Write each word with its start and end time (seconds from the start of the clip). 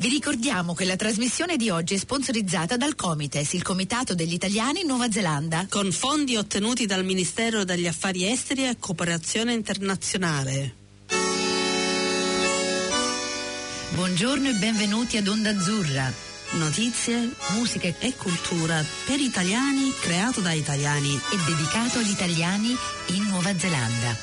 Vi 0.00 0.08
ricordiamo 0.08 0.72
che 0.72 0.86
la 0.86 0.96
trasmissione 0.96 1.58
di 1.58 1.68
oggi 1.68 1.92
è 1.92 1.98
sponsorizzata 1.98 2.78
dal 2.78 2.94
Comites, 2.94 3.52
il 3.52 3.60
Comitato 3.62 4.14
degli 4.14 4.32
Italiani 4.32 4.80
in 4.80 4.86
Nuova 4.86 5.10
Zelanda. 5.10 5.66
Con 5.68 5.92
fondi 5.92 6.36
ottenuti 6.36 6.86
dal 6.86 7.04
Ministero 7.04 7.64
degli 7.64 7.86
Affari 7.86 8.26
Esteri 8.26 8.66
e 8.66 8.78
Cooperazione 8.78 9.52
Internazionale. 9.52 10.74
Buongiorno 13.90 14.48
e 14.48 14.54
benvenuti 14.54 15.18
ad 15.18 15.28
Onda 15.28 15.50
Azzurra. 15.50 16.10
Notizie, 16.52 17.34
musica 17.50 17.94
e 17.98 18.14
cultura 18.16 18.82
per 19.04 19.20
italiani, 19.20 19.92
creato 20.00 20.40
da 20.40 20.52
italiani 20.52 21.14
e 21.14 21.36
dedicato 21.44 21.98
agli 21.98 22.08
italiani 22.08 22.74
in 23.08 23.22
Nuova 23.24 23.54
Zelanda. 23.54 24.16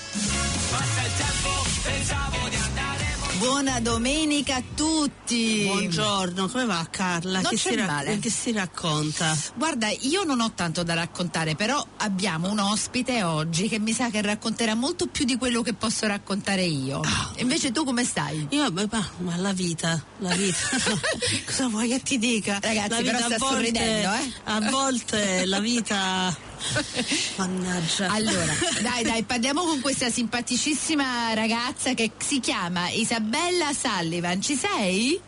Buona 3.37 3.79
domenica 3.79 4.55
a 4.55 4.63
tutti. 4.73 5.63
Buongiorno, 5.65 6.47
come 6.47 6.65
va 6.65 6.87
Carla? 6.89 7.41
Non 7.41 7.51
che, 7.51 7.55
c'è 7.55 7.71
si 7.71 7.75
male. 7.75 8.17
che 8.17 8.29
si 8.31 8.51
racconta? 8.51 9.37
Guarda, 9.53 9.89
io 9.89 10.23
non 10.23 10.41
ho 10.41 10.53
tanto 10.53 10.81
da 10.81 10.95
raccontare, 10.95 11.55
però 11.55 11.85
abbiamo 11.97 12.49
un 12.49 12.57
ospite 12.57 13.21
oggi 13.21 13.67
che 13.67 13.77
mi 13.77 13.93
sa 13.93 14.09
che 14.09 14.23
racconterà 14.23 14.73
molto 14.73 15.05
più 15.05 15.23
di 15.23 15.37
quello 15.37 15.61
che 15.61 15.73
posso 15.73 16.07
raccontare 16.07 16.63
io. 16.63 17.01
Ah. 17.01 17.31
Invece 17.37 17.71
tu 17.71 17.83
come 17.83 18.03
stai? 18.03 18.47
Io, 18.49 18.71
ma, 18.71 18.87
ma 19.17 19.35
la 19.35 19.53
vita, 19.53 20.03
la 20.17 20.33
vita. 20.33 20.57
Cosa 21.45 21.67
vuoi 21.67 21.89
che 21.89 22.01
ti 22.01 22.17
dica? 22.17 22.57
Ragazzi, 22.59 22.89
la 22.89 23.01
vita 23.01 23.11
però 23.11 23.25
sta 23.25 23.37
volte, 23.37 23.53
sorridendo, 23.53 24.13
eh? 24.13 24.33
A 24.45 24.59
volte 24.71 25.45
la 25.45 25.59
vita. 25.59 26.35
Mannaggia. 27.37 28.09
Allora, 28.09 28.53
dai, 28.81 29.03
dai, 29.03 29.23
parliamo 29.23 29.63
con 29.63 29.79
questa 29.81 30.09
simpaticissima 30.09 31.33
ragazza 31.33 31.93
che 31.93 32.11
si 32.17 32.39
chiama 32.39 32.89
Isabella 32.89 33.71
Sullivan. 33.73 34.41
Ci 34.41 34.55
sei? 34.55 35.21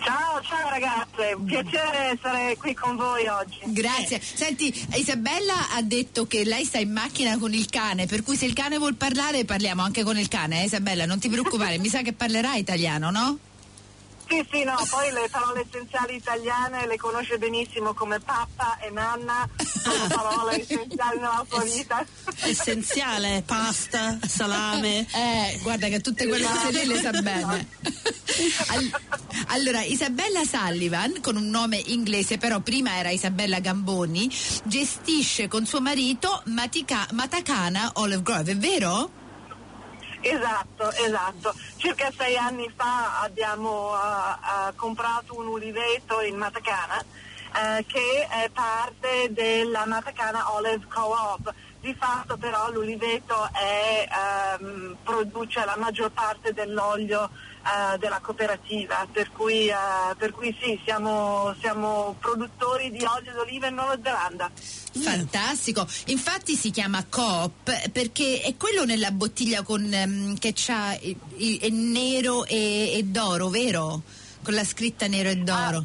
Ciao, 0.00 0.40
ciao 0.42 0.68
ragazze, 0.70 1.34
un 1.36 1.44
piacere 1.44 2.12
essere 2.12 2.56
qui 2.56 2.72
con 2.72 2.96
voi 2.96 3.26
oggi. 3.26 3.58
Grazie. 3.64 4.20
Senti, 4.22 4.72
Isabella 4.94 5.70
ha 5.72 5.82
detto 5.82 6.26
che 6.26 6.44
lei 6.44 6.64
sta 6.64 6.78
in 6.78 6.92
macchina 6.92 7.36
con 7.36 7.52
il 7.52 7.68
cane, 7.68 8.06
per 8.06 8.22
cui 8.22 8.36
se 8.36 8.46
il 8.46 8.52
cane 8.52 8.78
vuol 8.78 8.94
parlare 8.94 9.44
parliamo 9.44 9.82
anche 9.82 10.04
con 10.04 10.16
il 10.16 10.28
cane, 10.28 10.62
eh, 10.62 10.66
Isabella, 10.66 11.04
non 11.04 11.18
ti 11.18 11.28
preoccupare, 11.28 11.78
mi 11.78 11.88
sa 11.88 12.02
che 12.02 12.12
parlerà 12.12 12.54
italiano, 12.54 13.10
no? 13.10 13.38
Sì, 14.28 14.46
sì, 14.50 14.62
no, 14.62 14.74
poi 14.90 15.10
le 15.10 15.26
parole 15.30 15.64
essenziali 15.66 16.16
italiane 16.16 16.86
le 16.86 16.96
conosce 16.98 17.38
benissimo 17.38 17.94
come 17.94 18.20
pappa 18.20 18.76
e 18.78 18.90
nanna, 18.90 19.48
sono 19.56 20.06
parole 20.14 20.60
essenziali 20.60 21.16
nella 21.18 21.46
sua 21.48 21.62
vita. 21.62 22.04
Essenziale, 22.40 23.42
pasta, 23.46 24.18
salame. 24.26 25.06
Eh, 25.14 25.58
guarda 25.62 25.88
che 25.88 26.00
tutte 26.00 26.26
quelle 26.28 26.44
cose 26.44 26.70
lì 26.72 26.86
le 26.86 27.00
sa 27.00 27.10
bene. 27.10 27.68
Al- 28.68 29.00
allora, 29.48 29.80
Isabella 29.82 30.44
Sullivan, 30.44 31.20
con 31.22 31.36
un 31.36 31.48
nome 31.48 31.82
inglese, 31.86 32.36
però 32.36 32.60
prima 32.60 32.96
era 32.98 33.08
Isabella 33.10 33.60
Gamboni, 33.60 34.30
gestisce 34.64 35.48
con 35.48 35.64
suo 35.64 35.80
marito 35.80 36.42
Matica- 36.46 37.08
Matacana 37.12 37.92
Olive 37.94 38.22
Grove, 38.22 38.52
è 38.52 38.56
vero? 38.56 39.10
Esatto, 40.30 40.92
esatto. 40.92 41.54
Circa 41.76 42.10
sei 42.16 42.36
anni 42.36 42.70
fa 42.74 43.20
abbiamo 43.22 43.92
uh, 43.92 43.94
uh, 43.94 44.74
comprato 44.76 45.38
un 45.38 45.46
uliveto 45.46 46.20
in 46.20 46.36
Matacana 46.36 47.02
uh, 47.58 47.84
che 47.86 48.26
è 48.28 48.48
parte 48.50 49.28
della 49.30 49.84
Matacana 49.86 50.54
Olive 50.54 50.86
Co-op. 50.88 51.52
Di 51.80 51.94
fatto 51.96 52.36
però 52.36 52.72
l'uliveto 52.72 53.48
è, 53.52 54.08
um, 54.60 54.96
produce 55.04 55.64
la 55.64 55.76
maggior 55.78 56.10
parte 56.10 56.52
dell'olio 56.52 57.30
uh, 57.30 57.96
della 57.98 58.18
cooperativa, 58.20 59.06
per 59.12 59.30
cui, 59.30 59.68
uh, 59.68 60.16
per 60.16 60.32
cui 60.32 60.54
sì, 60.60 60.80
siamo, 60.84 61.54
siamo 61.60 62.16
produttori 62.18 62.90
di 62.90 63.04
olio 63.04 63.32
d'oliva 63.32 63.68
in 63.68 63.76
Nuova 63.76 63.96
Zelanda. 64.02 64.50
Fantastico, 64.98 65.86
infatti 66.06 66.56
si 66.56 66.72
chiama 66.72 67.06
Coop 67.08 67.90
perché 67.90 68.40
è 68.40 68.56
quello 68.56 68.84
nella 68.84 69.12
bottiglia 69.12 69.62
con, 69.62 69.90
ehm, 69.90 70.36
che 70.38 70.52
c'ha 70.56 70.94
i- 70.94 71.58
è 71.58 71.68
nero 71.68 72.44
e, 72.44 72.94
e 72.96 73.04
d'oro, 73.04 73.50
vero? 73.50 74.02
Con 74.42 74.54
la 74.54 74.64
scritta 74.64 75.06
nero 75.06 75.28
e 75.28 75.36
d'oro. 75.36 75.84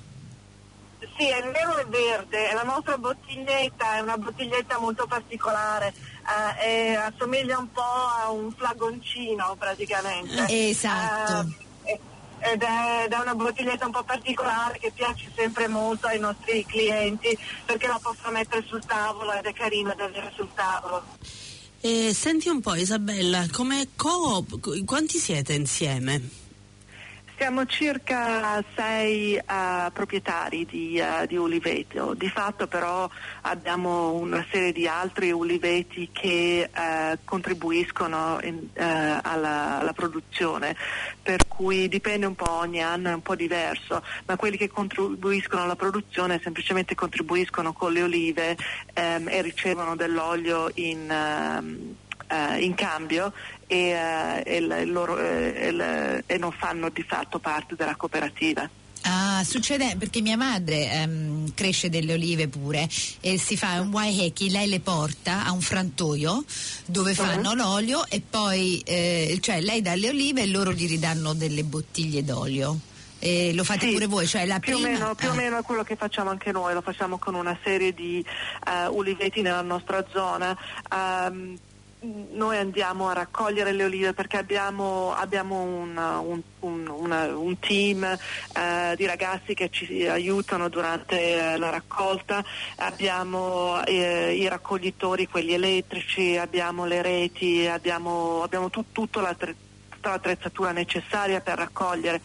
Sì, 1.24 1.30
è 1.30 1.42
nero 1.42 1.78
e 1.78 1.86
verde, 1.86 2.50
è 2.50 2.54
la 2.54 2.64
nostra 2.64 2.98
bottiglietta, 2.98 3.96
è 3.96 4.02
una 4.02 4.18
bottiglietta 4.18 4.78
molto 4.78 5.08
particolare, 5.08 5.94
eh, 6.60 6.92
e 6.92 6.96
assomiglia 6.96 7.58
un 7.60 7.72
po' 7.72 7.82
a 7.82 8.30
un 8.30 8.52
flagoncino 8.52 9.56
praticamente. 9.58 10.46
Esatto. 10.50 11.50
Eh, 11.86 12.00
ed 12.40 12.62
è, 12.62 13.04
ed 13.06 13.14
è 13.14 13.20
una 13.20 13.36
bottiglietta 13.36 13.86
un 13.86 13.94
po' 13.94 14.04
particolare 14.04 14.78
che 14.80 14.92
piace 14.92 15.32
sempre 15.34 15.70
molto 15.70 16.08
ai 16.08 16.20
nostri 16.20 16.66
clienti 16.66 17.38
perché 17.64 17.88
la 17.88 18.00
possono 18.02 18.32
mettere 18.32 18.66
sul 18.68 18.84
tavolo 18.86 19.32
ed 19.32 19.46
è 19.46 19.54
carina 19.54 19.94
da 19.94 20.04
avere 20.04 20.30
sul 20.36 20.50
tavolo. 20.54 21.06
E 21.80 22.14
senti 22.14 22.50
un 22.50 22.60
po' 22.60 22.76
Isabella, 22.76 23.46
come 23.50 23.88
coop, 23.96 24.84
quanti 24.84 25.20
siete 25.20 25.54
insieme? 25.54 26.43
Siamo 27.44 27.66
circa 27.66 28.64
sei 28.74 29.36
eh, 29.36 29.44
proprietari 29.92 30.66
di, 30.66 30.96
eh, 30.98 31.28
di 31.28 31.36
uliveto, 31.36 32.14
di 32.14 32.30
fatto 32.30 32.68
però 32.68 33.10
abbiamo 33.42 34.14
una 34.14 34.46
serie 34.50 34.72
di 34.72 34.88
altri 34.88 35.30
uliveti 35.30 36.08
che 36.14 36.70
eh, 36.74 37.20
contribuiscono 37.26 38.40
in- 38.44 38.70
alla, 38.76 39.80
alla 39.80 39.92
produzione, 39.92 40.74
per 41.22 41.46
cui 41.46 41.90
dipende 41.90 42.26
un 42.26 42.36
po' 42.36 42.50
ogni 42.50 42.82
anno, 42.82 43.10
è 43.10 43.14
un 43.14 43.22
po' 43.22 43.36
diverso, 43.36 44.02
ma 44.26 44.38
quelli 44.38 44.56
che 44.56 44.70
contribuiscono 44.70 45.64
alla 45.64 45.76
produzione 45.76 46.40
semplicemente 46.42 46.96
contribuiscono 46.96 47.74
con 47.74 47.92
le 47.92 48.04
olive 48.04 48.56
ehm, 48.94 49.28
e 49.28 49.42
ricevono 49.42 49.98
dell'olio 49.98 50.72
in... 50.76 51.12
ehm, 51.12 51.96
eh, 52.34 52.64
in 52.64 52.74
cambio 52.76 53.32
e, 53.68 53.90
eh, 54.46 54.58
il- 54.58 54.92
loro- 54.92 55.20
eh, 55.20 55.68
il- 55.70 56.24
e 56.26 56.38
non 56.38 56.52
fanno 56.52 56.90
di 56.90 57.04
fatto 57.04 57.40
parte 57.40 57.76
della 57.76 57.96
cooperativa. 57.96 58.70
Ah, 59.06 59.44
succede 59.44 59.98
perché 60.00 60.22
mia 60.22 60.38
madre 60.38 60.90
ehm, 60.90 61.54
cresce 61.54 61.90
delle 61.90 62.14
olive 62.14 62.48
pure 62.48 62.88
e 63.20 63.38
si 63.38 63.58
fa 63.58 63.82
un 63.82 63.90
waiheki, 63.90 64.50
lei 64.50 64.70
le 64.70 64.80
porta 64.80 65.44
a 65.46 65.52
un 65.52 65.60
frantoio 65.60 66.46
dove 66.86 67.14
fanno 67.14 67.54
l'olio 67.54 68.06
e 68.08 68.22
poi 68.22 68.80
eh, 68.86 69.38
cioè 69.42 69.60
lei 69.60 69.82
dà 69.82 69.96
le 69.96 70.08
olive 70.08 70.44
e 70.44 70.48
loro 70.48 70.72
gli 70.72 70.88
ridanno 70.88 71.34
delle 71.34 71.66
bottiglie 71.66 72.24
d'olio. 72.24 72.80
E 73.20 73.54
lo 73.54 73.64
fate 73.66 73.88
Sì, 73.88 73.94
pure 73.94 74.06
voi, 74.06 74.26
cioè 74.28 74.46
la 74.46 74.60
più, 74.60 74.74
prima 74.80 74.88
o 74.88 74.92
meno, 74.92 75.16
più 75.16 75.28
o 75.30 75.32
ah. 75.32 75.36
meno 75.36 75.58
è 75.58 75.64
quello 75.64 75.84
che 75.84 75.96
facciamo 75.96 76.30
anche 76.30 76.52
noi, 76.52 76.74
lo 76.74 76.82
facciamo 76.82 77.18
con 77.18 77.36
una 77.36 77.58
serie 77.64 77.94
di 77.94 78.24
eh, 78.68 78.88
uliveti 78.88 79.42
nella 79.42 79.62
nostra 79.62 80.06
zona. 80.12 80.58
Ehm, 80.94 81.58
noi 82.32 82.58
andiamo 82.58 83.08
a 83.08 83.14
raccogliere 83.14 83.72
le 83.72 83.86
olive 83.86 84.14
perché 84.14 84.38
abbiamo, 84.38 85.14
abbiamo 85.14 85.62
un, 85.62 85.96
un- 85.98 86.42
un- 86.60 86.88
una- 86.88 87.36
un 87.38 87.58
team 87.60 88.04
eh, 88.04 88.94
di 88.96 89.06
ragazzi 89.06 89.54
che 89.54 89.70
ci 89.70 90.06
aiutano 90.08 90.68
durante 90.70 91.54
eh, 91.54 91.58
la 91.58 91.70
raccolta, 91.70 92.44
abbiamo 92.78 93.84
eh, 93.86 94.36
i 94.36 94.48
raccoglitori, 94.48 95.28
quelli 95.28 95.54
elettrici, 95.54 96.38
abbiamo 96.38 96.86
le 96.86 97.02
reti, 97.02 97.66
abbiamo, 97.68 98.44
abbiamo 98.44 98.70
tut- 98.70 98.92
tutto 98.92 99.22
l'attre- 99.22 99.56
tutta 100.04 100.10
l'attrezzatura 100.10 100.72
necessaria 100.74 101.40
per 101.40 101.58
raccogliere 101.58 102.20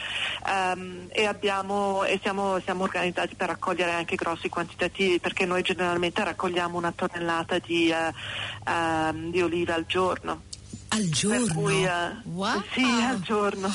Ehm, 0.47 1.09
e, 1.11 1.27
abbiamo, 1.27 2.05
e 2.05 2.19
siamo, 2.23 2.59
siamo 2.61 2.85
organizzati 2.85 3.35
per 3.35 3.49
raccogliere 3.49 3.93
anche 3.93 4.17
grossi 4.17 4.49
quantitativi 4.49 5.21
perché 5.21 5.45
noi 5.45 5.63
generalmente 5.63 6.25
raccogliamo 6.25 6.77
una 6.77 6.93
tonnellata 6.93 7.59
di, 7.59 7.91
eh, 7.91 8.13
ehm, 8.67 9.31
di 9.31 9.43
olive 9.43 9.73
al 9.73 9.87
giorno. 9.87 10.48
Al 10.89 11.09
giorno. 11.11 11.55
cui, 11.55 11.85
eh, 11.85 12.17
Wow. 12.25 12.63
Sì, 12.73 12.85
al 12.85 13.21
giorno. 13.21 13.69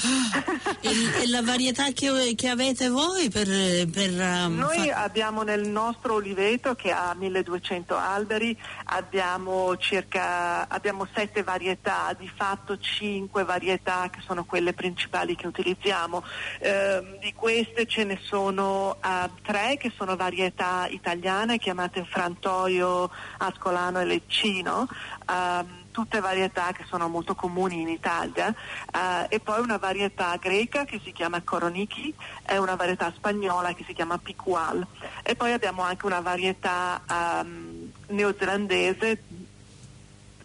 E, 0.81 0.89
e 1.23 1.29
la 1.29 1.41
varietà 1.41 1.91
che, 1.91 2.33
che 2.35 2.47
avete 2.49 2.89
voi 2.89 3.29
per... 3.29 3.47
per 3.89 4.09
um, 4.09 4.55
Noi 4.55 4.89
fa- 4.89 5.03
abbiamo 5.03 5.43
nel 5.43 5.67
nostro 5.67 6.15
oliveto 6.15 6.75
che 6.75 6.91
ha 6.91 7.13
1200 7.13 7.95
alberi, 7.95 8.57
abbiamo 8.85 9.77
circa 9.77 10.67
abbiamo 10.67 11.07
sette 11.13 11.43
varietà, 11.43 12.15
di 12.17 12.29
fatto 12.33 12.77
cinque 12.79 13.43
varietà 13.43 14.09
che 14.11 14.19
sono 14.25 14.43
quelle 14.45 14.73
principali 14.73 15.35
che 15.35 15.47
utilizziamo. 15.47 16.23
Ehm, 16.59 17.19
di 17.19 17.33
queste 17.33 17.85
ce 17.85 18.03
ne 18.03 18.19
sono 18.21 18.97
eh, 19.03 19.29
tre 19.41 19.77
che 19.77 19.91
sono 19.95 20.15
varietà 20.15 20.87
italiane 20.89 21.57
chiamate 21.57 22.05
frantoio, 22.09 23.09
ascolano 23.37 23.99
e 23.99 24.05
leccino. 24.05 24.87
ehm, 25.29 25.81
tutte 25.93 26.19
varietà 26.19 26.73
che 26.73 26.83
sono 26.87 27.07
molto 27.07 27.35
comuni 27.35 27.79
in 27.79 27.87
Italia 27.87 28.49
eh, 28.49 29.27
e 29.29 29.39
poi 29.39 29.61
una 29.61 29.77
varietà 29.77 30.35
greca 30.35 30.83
che 30.83 30.99
si 31.01 31.13
chiama 31.13 31.41
Koroniki 31.41 32.13
e 32.45 32.57
una 32.57 32.75
varietà 32.75 33.13
spagnola 33.15 33.73
che 33.73 33.85
si 33.85 33.93
chiama 33.93 34.17
Picual. 34.17 34.85
E 35.21 35.35
poi 35.35 35.53
abbiamo 35.53 35.83
anche 35.83 36.05
una 36.05 36.19
varietà 36.19 37.01
ehm, 37.09 37.91
neozelandese 38.07 39.21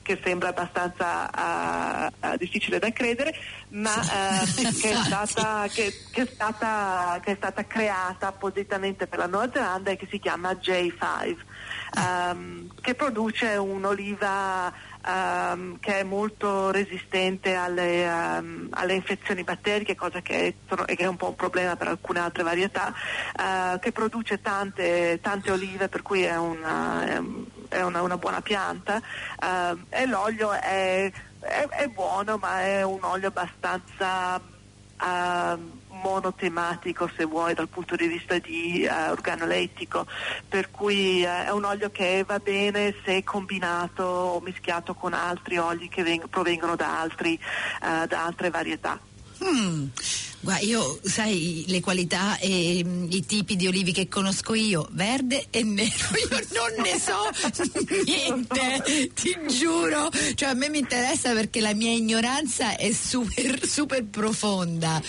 che 0.09 0.19
sembra 0.25 0.49
abbastanza 0.49 1.29
uh, 1.37 2.27
uh, 2.27 2.37
difficile 2.39 2.79
da 2.79 2.91
credere, 2.93 3.35
ma 3.69 3.95
uh, 3.95 4.47
che, 4.81 4.91
è 4.91 4.95
stata, 4.95 5.67
che, 5.71 5.93
che, 6.11 6.23
è 6.23 6.27
stata, 6.27 7.21
che, 7.23 7.33
è 7.33 7.35
stata, 7.35 7.67
creata 7.67 8.29
appositamente 8.29 9.07
per 9.07 9.19
la 9.19 9.27
Nuova 9.27 9.51
Zelanda 9.53 9.91
e 9.91 9.97
che 9.97 10.07
si 10.09 10.19
chiama 10.19 10.53
J5, 10.53 11.37
um, 11.97 12.69
che 12.81 12.95
produce 12.95 13.57
un'oliva 13.57 14.73
Um, 15.09 15.79
che 15.81 16.01
è 16.01 16.03
molto 16.03 16.71
resistente 16.71 17.55
alle, 17.55 18.07
um, 18.07 18.67
alle, 18.73 18.93
infezioni 18.93 19.43
batteriche, 19.43 19.95
cosa 19.95 20.21
che 20.21 20.55
è, 20.69 20.85
che 20.85 20.97
è, 20.97 21.07
un 21.07 21.17
po' 21.17 21.29
un 21.29 21.35
problema 21.35 21.77
per 21.77 21.89
alcune 21.89 22.21
altre 22.21 22.43
varietà, 22.43 22.93
uh, 22.93 23.79
che 23.79 23.91
produce 23.91 24.43
tante, 24.43 25.19
tante, 25.23 25.51
olive, 25.51 25.89
per 25.89 26.03
cui 26.03 26.25
è 26.25 26.37
una, 26.37 27.23
è 27.69 27.81
una, 27.81 28.03
una 28.03 28.19
buona 28.19 28.43
pianta. 28.43 29.01
Uh, 29.41 29.79
e 29.89 30.05
l'olio 30.05 30.53
è, 30.53 31.11
è, 31.41 31.87
buono, 31.87 32.37
ma 32.37 32.61
è 32.61 32.83
un 32.83 32.99
olio 33.01 33.29
abbastanza 33.29 34.35
uh, 34.37 35.88
monotematico 36.03 37.11
se 37.17 37.25
vuoi 37.25 37.55
dal 37.55 37.69
punto 37.69 37.97
di 37.97 38.07
vista 38.07 38.39
di 38.39 38.87
uh, 38.89 39.11
organolettico 39.11 40.07
per 40.49 40.71
cui 40.71 41.23
uh, 41.23 41.47
è 41.47 41.51
un 41.51 41.65
olio 41.65 41.91
che 41.91 42.25
va 42.27 42.39
bene 42.39 42.95
se 43.05 43.25
combinato 43.25 44.03
o 44.03 44.41
mischiato 44.41 44.95
con 44.95 45.13
altri 45.13 45.59
oli 45.59 45.89
che 45.89 46.03
veng- 46.03 46.29
provengono 46.29 46.77
da, 46.77 47.01
altri, 47.01 47.39
uh, 47.83 48.07
da 48.07 48.25
altre 48.25 48.51
varietà. 48.51 48.99
Hmm. 49.49 49.87
Guarda, 50.41 50.65
io 50.65 51.01
sai 51.03 51.65
le 51.67 51.81
qualità 51.81 52.39
e 52.39 52.83
mm, 52.85 53.07
i 53.11 53.27
tipi 53.27 53.57
di 53.57 53.67
olivi 53.67 53.93
che 53.93 54.09
conosco 54.09 54.55
io, 54.55 54.87
verde 54.93 55.47
e 55.51 55.65
nero, 55.65 55.91
io 56.31 56.41
non 56.53 56.85
ne 56.85 56.99
so 56.99 57.29
niente, 58.05 59.11
ti 59.15 59.37
giuro. 59.49 60.09
Cioè 60.35 60.51
a 60.51 60.55
me 60.55 60.69
mi 60.69 60.79
interessa 60.79 61.33
perché 61.33 61.61
la 61.61 61.75
mia 61.75 61.91
ignoranza 61.91 62.77
è 62.77 62.93
super, 62.93 63.67
super 63.67 64.05
profonda. 64.05 65.03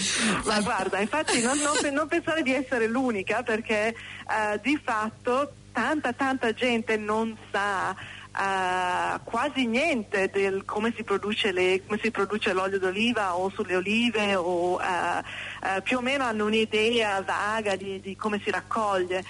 Ma 0.46 0.62
guarda, 0.62 1.00
infatti 1.00 1.42
non, 1.42 1.60
non, 1.60 1.76
non 1.94 2.08
pensare 2.08 2.42
di 2.42 2.54
essere 2.54 2.88
l'unica 2.88 3.44
perché 3.44 3.94
uh, 4.26 4.60
di 4.64 4.80
fatto 4.84 5.54
tanta 5.72 6.12
tanta 6.14 6.52
gente 6.54 6.98
non 6.98 7.38
sa 7.52 7.96
Uh, 8.40 9.20
quasi 9.26 9.68
niente 9.68 10.30
del 10.30 10.64
come 10.64 10.94
si, 10.96 11.04
le, 11.52 11.84
come 11.86 12.00
si 12.02 12.10
produce, 12.10 12.54
l'olio 12.54 12.80
d'oliva 12.80 13.36
o 13.36 13.50
sulle 13.50 13.76
olive 13.76 14.34
o 14.36 14.76
uh, 14.76 15.22
uh, 15.62 15.82
più 15.82 15.98
o 15.98 16.02
meno 16.02 16.24
hanno 16.24 16.46
un'idea 16.46 17.22
vaga 17.22 17.76
di, 17.76 18.00
di 18.00 18.16
come 18.16 18.40
si 18.44 18.52
raccoglie. 18.52 19.24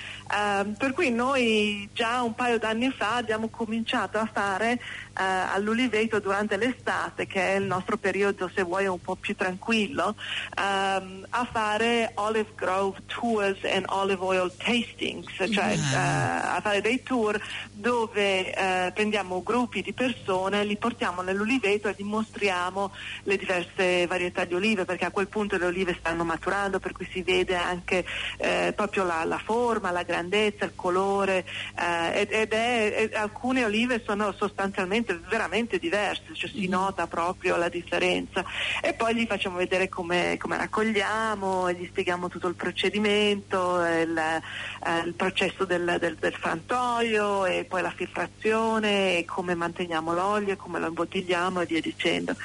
per 0.77 0.93
cui 0.93 1.11
noi 1.11 1.89
già 1.93 2.21
un 2.21 2.35
paio 2.35 2.59
d'anni 2.59 2.91
fa 2.91 3.15
abbiamo 3.15 3.49
cominciato 3.49 4.17
a 4.17 4.29
fare 4.31 4.79
all'uliveto 5.13 6.19
durante 6.19 6.55
l'estate, 6.55 7.27
che 7.27 7.41
è 7.41 7.55
il 7.55 7.65
nostro 7.65 7.97
periodo 7.97 8.49
se 8.53 8.63
vuoi 8.63 8.87
un 8.87 9.01
po' 9.01 9.15
più 9.15 9.35
tranquillo, 9.35 10.15
um, 10.57 11.25
a 11.29 11.47
fare 11.51 12.11
olive 12.15 12.53
grove 12.55 12.99
tours 13.07 13.57
and 13.65 13.83
olive 13.89 14.23
oil 14.23 14.49
tastings, 14.55 15.33
cioè 15.51 15.73
yeah. 15.73 16.55
a 16.55 16.61
fare 16.61 16.79
dei 16.79 17.03
tour 17.03 17.37
dove 17.69 18.53
prendiamo 18.93 19.43
gruppi 19.43 19.81
di 19.81 19.93
persone, 19.93 20.63
li 20.63 20.77
portiamo 20.77 21.21
nell'uliveto 21.21 21.87
e 21.89 21.95
dimostriamo 21.95 22.91
le 23.23 23.37
diverse 23.37 24.07
varietà 24.07 24.45
di 24.45 24.53
olive, 24.53 24.85
perché 24.85 25.05
a 25.05 25.11
quel 25.11 25.27
punto 25.27 25.57
le 25.57 25.65
olive 25.65 25.95
stanno 25.99 26.19
maturando, 26.24 26.80
per 26.80 26.92
cui 26.92 27.07
si 27.12 27.21
vede 27.21 27.56
anche 27.56 28.06
eh, 28.38 28.74
proprio 28.75 29.04
la, 29.04 29.24
la, 29.24 29.39
forma, 29.39 29.92
la 29.92 30.04
grandezza, 30.04 30.66
il 30.66 30.75
colore 30.75 31.45
eh, 31.77 32.21
ed, 32.21 32.31
ed 32.31 32.51
è, 32.54 33.10
alcune 33.13 33.66
olive 33.66 34.01
sono 34.04 34.31
sostanzialmente 34.33 35.19
veramente 35.30 35.77
diverse, 35.80 36.33
cioè 36.33 36.50
si 36.50 36.68
mm. 36.68 36.71
nota 36.71 37.07
proprio 37.07 37.57
la 37.57 37.69
differenza 37.69 38.44
e 38.81 38.94
poi 38.94 39.16
gli 39.16 39.25
facciamo 39.25 39.57
vedere 39.57 39.89
come, 39.89 40.38
come 40.39 40.57
raccogliamo, 40.57 41.71
gli 41.71 41.86
spieghiamo 41.86 42.27
tutto 42.27 42.48
il 42.48 42.56
procedimento, 42.56 43.86
il, 43.86 44.18
eh, 44.18 45.00
il 45.06 45.13
processo 45.13 45.65
del, 45.65 45.98
del, 46.00 46.15
del 46.15 46.33
frantoio 46.33 47.45
e 47.45 47.65
poi 47.65 47.81
la 47.81 47.92
filtrazione 47.92 49.18
e 49.18 49.25
come 49.25 49.56
manteniamo 49.56 50.13
l'olio, 50.13 50.56
come 50.56 50.80
lo 50.80 50.88
imbottigliamo 50.88 51.62
e 51.62 51.65
via 51.65 51.81
dicendo. 51.81 52.36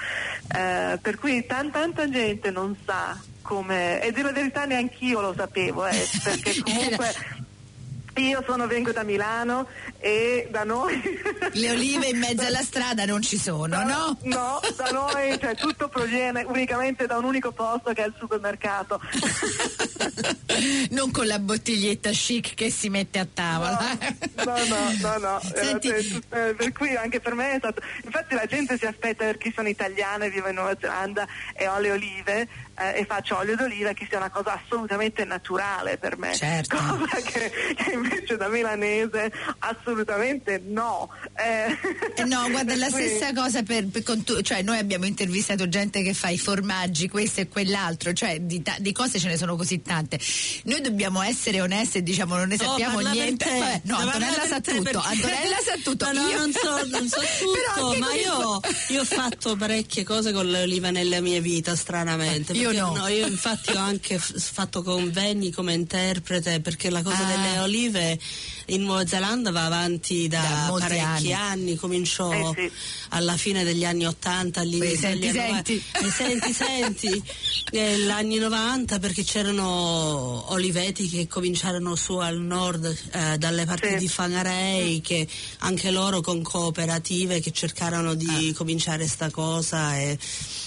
Eh, 0.55 0.99
per 1.01 1.19
cui 1.19 1.45
tan, 1.47 1.71
tanta 1.71 2.09
gente 2.09 2.51
non 2.51 2.77
sa 2.85 3.19
come, 3.45 4.03
e 4.03 4.11
dire 4.11 4.29
la 4.29 4.33
verità 4.33 4.65
neanch'io 4.65 5.21
lo 5.21 5.35
sapevo, 5.37 5.87
eh, 5.87 6.09
perché 6.25 6.63
comunque 6.63 7.15
io 8.17 8.43
sono, 8.47 8.67
vengo 8.67 8.91
da 8.93 9.03
Milano 9.03 9.67
e 9.99 10.49
da 10.51 10.65
noi... 10.65 11.01
Le 11.53 11.71
olive 11.71 12.07
in 12.07 12.19
mezzo 12.19 12.47
alla 12.47 12.63
strada 12.63 13.05
non 13.05 13.21
ci 13.23 13.37
sono, 13.39 13.83
no? 13.83 14.17
No, 14.23 14.61
da 14.77 14.91
noi 14.91 15.39
cioè, 15.39 15.55
tutto 15.57 15.89
proviene 15.89 16.45
unicamente 16.45 17.07
da 17.07 17.19
un 17.19 17.25
unico 17.25 17.53
posto 17.53 17.93
che 17.93 18.05
è 18.05 18.07
il 18.07 18.15
supermercato. 18.19 19.01
non 20.91 21.11
con 21.11 21.27
la 21.27 21.39
bottiglietta 21.39 22.11
chic 22.11 22.55
che 22.55 22.71
si 22.71 22.89
mette 22.89 23.19
a 23.19 23.27
tavola. 23.33 23.99
No, 24.45 24.57
no, 24.67 24.93
no, 25.01 25.19
no. 25.19 25.41
Senti... 25.55 25.89
Eh, 25.89 26.55
per 26.57 26.73
cui 26.73 26.95
anche 26.97 27.21
per 27.21 27.35
me 27.35 27.55
è 27.55 27.59
stato... 27.59 27.81
Infatti 28.05 28.35
la 28.35 28.47
gente 28.47 28.79
si 28.79 28.87
aspetta 28.87 29.25
per 29.25 29.39
chi 29.39 29.53
sono 29.55 29.69
italiana 29.69 30.25
e 30.25 30.31
vivo 30.31 30.49
in 30.49 30.55
Nuova 30.55 30.77
Zelanda 30.79 31.27
e 31.55 31.67
ho 31.67 31.79
le 31.79 31.91
olive 31.91 32.49
eh, 32.77 33.01
e 33.01 33.05
faccio 33.05 33.37
olio 33.37 33.57
d'oliva 33.57 33.93
che 33.93 34.07
sia 34.09 34.19
una 34.19 34.31
cosa 34.31 34.61
assolutamente 34.61 35.25
naturale 35.25 35.97
per 35.97 36.19
me. 36.19 36.35
Certo. 36.35 36.77
Cosa 36.77 37.21
che, 37.23 37.51
che 37.77 37.93
invece 37.93 38.37
da 38.37 38.49
milanese 38.49 39.31
assolutamente 39.59 40.61
no. 40.65 41.09
Eh, 41.37 41.77
eh 42.17 42.25
no, 42.25 42.49
guarda, 42.51 42.75
la 42.77 42.89
stessa 42.89 43.33
cosa 43.33 43.63
per, 43.63 43.87
per 43.87 44.03
tu, 44.03 44.41
cioè 44.41 44.63
noi 44.63 44.79
abbiamo 44.79 45.07
intervistato 45.07 45.69
gente 45.69 46.03
che 46.03 46.15
fa 46.15 46.29
i 46.29 46.39
formaggi, 46.39 47.09
questo 47.09 47.41
e 47.41 47.49
quell'altro, 47.49 48.13
cioè 48.13 48.41
di, 48.41 48.63
di, 48.79 48.93
cose 48.93 49.19
ce 49.19 49.29
ne 49.29 49.37
sono 49.37 49.57
così 49.57 49.81
tante. 49.83 50.19
Noi 50.65 50.81
dobbiamo 50.81 51.23
essere 51.23 51.61
onesti 51.61 51.99
e 51.99 52.03
diciamo 52.03 52.37
non 52.37 52.49
ne 52.49 52.57
sappiamo 52.57 52.99
oh, 52.99 53.11
niente. 53.11 53.45
Vabbè, 53.45 53.81
no, 53.85 53.97
Antonella 53.97 54.47
sa 54.47 54.61
tutto, 54.61 54.83
perché... 54.83 54.99
Antonella 55.03 55.57
sa 55.65 55.75
tutto. 55.83 56.03
No, 56.15 56.21
no, 56.23 56.29
io... 56.29 56.39
non, 56.39 56.53
so, 56.53 56.87
non 56.87 57.09
so 57.09 57.21
tutto, 57.41 57.99
ma 57.99 58.15
io, 58.15 58.61
io, 58.89 59.01
ho 59.01 59.05
fatto 59.05 59.57
parecchie 59.57 60.05
cose 60.05 60.33
con 60.33 60.49
le 60.49 60.63
olive 60.63 60.91
nella 60.91 61.21
mia 61.21 61.41
vita, 61.41 61.75
stranamente. 61.75 62.53
Io 62.53 62.73
no. 62.73 62.95
no. 62.95 63.09
Io 63.09 63.27
infatti 63.27 63.73
ho 63.73 63.79
anche 63.79 64.19
fatto 64.19 64.83
convegni 64.83 65.51
come 65.51 65.73
interprete 65.73 66.61
perché 66.61 66.91
la 66.91 67.03
cosa 67.03 67.27
ah. 67.27 67.31
delle 67.31 67.59
olive 67.61 68.19
in 68.67 68.83
Nuova 68.83 69.07
Zelanda 69.07 69.51
va 69.51 69.65
avanti 69.65 70.29
da, 70.29 70.41
da 70.41 70.77
parecchi 70.79 71.03
anni. 71.03 71.33
anni, 71.33 71.77
cominciò 71.77 72.33
eh 72.33 72.53
sì. 72.55 72.71
alla 73.11 73.37
fine 73.37 73.65
degli 73.65 73.85
anni 73.85 74.07
80, 74.07 74.61
all'inizio 74.61 74.97
senti, 74.97 75.19
degli 75.19 75.39
anni 75.39 75.53
senti. 75.55 75.83
Eh, 76.03 76.11
senti, 76.11 76.53
senti, 76.53 77.23
negli 77.73 78.11
anni 78.11 78.39
90 78.39 78.99
perché 78.99 79.23
c'erano 79.23 80.53
oliveti 80.53 81.09
che 81.09 81.27
cominciarono 81.27 81.95
su 81.95 82.17
al 82.17 82.39
nord 82.39 82.85
eh, 83.13 83.39
dalle 83.39 83.65
parti 83.65 83.89
sì. 83.89 83.97
di 83.97 84.09
Fangarei 84.09 85.01
che 85.01 85.27
anche 85.59 85.91
loro 85.91 86.21
con 86.21 86.43
cooperative 86.43 87.41
che 87.41 87.53
cercarono 87.53 88.15
di 88.15 88.51
ah. 88.51 88.57
cominciare 88.57 89.07
sta 89.07 89.31
cosa 89.31 89.97
e 89.99 90.19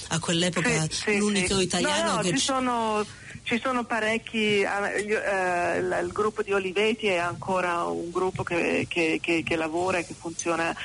a 0.09 0.19
quell'epoca 0.19 0.87
sì, 0.89 1.17
l'unico 1.17 1.59
italiano 1.59 2.09
no, 2.09 2.15
no, 2.15 2.21
che 2.21 2.29
ci 2.31 2.37
sono 2.37 3.05
ci 3.47 3.61
sono 3.63 3.85
parecchi, 3.85 4.59
eh, 4.59 4.67
eh, 4.67 5.77
il, 5.77 6.09
gruppo 6.11 6.41
di 6.41 6.51
Olivetti 6.51 7.07
è 7.07 7.15
ancora 7.15 7.85
un 7.85 8.11
gruppo 8.11 8.43
che, 8.43 8.85
che, 8.89 9.19
che, 9.21 9.41
che 9.41 9.55
lavora 9.55 9.99
e 9.99 10.05
che 10.05 10.13
funziona, 10.13 10.75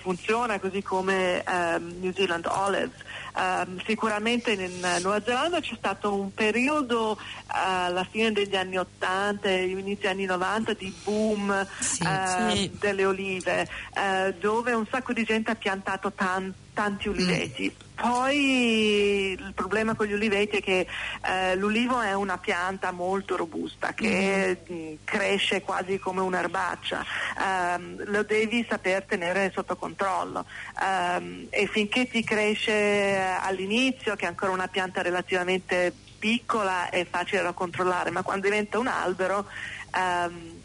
funziona, 0.00 0.60
così 0.60 0.80
come 0.80 1.42
um, 1.44 1.96
New 1.98 2.12
Zealand 2.12 2.46
Olives. 2.46 3.02
Um, 3.36 3.82
sicuramente 3.84 4.52
in 4.52 4.78
Nuova 5.02 5.20
Zelanda 5.24 5.58
c'è 5.58 5.74
stato 5.76 6.14
un 6.14 6.32
periodo 6.32 7.18
uh, 7.18 7.18
alla 7.48 8.06
fine 8.08 8.30
degli 8.30 8.54
anni 8.54 8.78
80 8.78 9.48
e 9.48 9.64
inizio 9.64 10.08
anni 10.08 10.24
90 10.24 10.74
di 10.74 10.94
boom 11.02 11.66
sì, 11.80 12.04
uh, 12.04 12.50
sì. 12.50 12.70
delle 12.78 13.04
olive 13.04 13.68
uh, 13.96 14.32
dove 14.38 14.72
un 14.72 14.86
sacco 14.88 15.12
di 15.12 15.24
gente 15.24 15.50
ha 15.50 15.56
piantato 15.56 16.12
tan- 16.12 16.54
tanti 16.74 17.08
uliveti. 17.08 17.74
Mm. 17.74 17.82
Poi 17.94 19.30
il 19.38 19.52
problema 19.54 19.94
con 19.94 20.06
gli 20.06 20.12
uliveti 20.12 20.56
è 20.56 20.60
che 20.60 20.86
eh, 21.24 21.56
l'ulivo 21.56 22.00
è 22.00 22.12
una 22.12 22.36
pianta 22.38 22.90
molto 22.90 23.36
robusta 23.36 23.94
che 23.94 24.60
mm. 24.70 24.94
cresce 25.04 25.62
quasi 25.62 25.98
come 25.98 26.20
un'erbaccia, 26.20 27.04
um, 27.38 28.02
lo 28.10 28.24
devi 28.24 28.66
saper 28.68 29.04
tenere 29.04 29.52
sotto 29.54 29.76
controllo 29.76 30.44
um, 30.80 31.46
e 31.48 31.66
finché 31.68 32.08
ti 32.08 32.22
cresce 32.24 33.38
all'inizio, 33.40 34.16
che 34.16 34.24
è 34.24 34.28
ancora 34.28 34.50
una 34.50 34.68
pianta 34.68 35.00
relativamente 35.00 35.94
piccola 36.18 36.90
e 36.90 37.06
facile 37.08 37.42
da 37.42 37.52
controllare, 37.52 38.10
ma 38.10 38.22
quando 38.22 38.48
diventa 38.48 38.78
un 38.78 38.88
albero 38.88 39.46
um, 39.94 40.62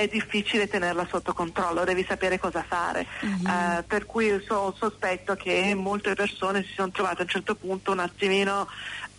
è 0.00 0.08
difficile 0.08 0.66
tenerla 0.66 1.06
sotto 1.10 1.34
controllo, 1.34 1.84
devi 1.84 2.04
sapere 2.08 2.38
cosa 2.38 2.64
fare. 2.66 3.06
Mm-hmm. 3.24 3.44
Uh, 3.44 3.84
per 3.86 4.06
cui 4.06 4.42
so, 4.46 4.74
sospetto 4.78 5.34
che 5.34 5.74
molte 5.74 6.14
persone 6.14 6.62
si 6.62 6.72
sono 6.74 6.90
trovate 6.90 7.20
a 7.20 7.24
un 7.24 7.28
certo 7.28 7.54
punto 7.54 7.92
un 7.92 7.98
attimino 7.98 8.66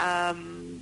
um, 0.01 0.81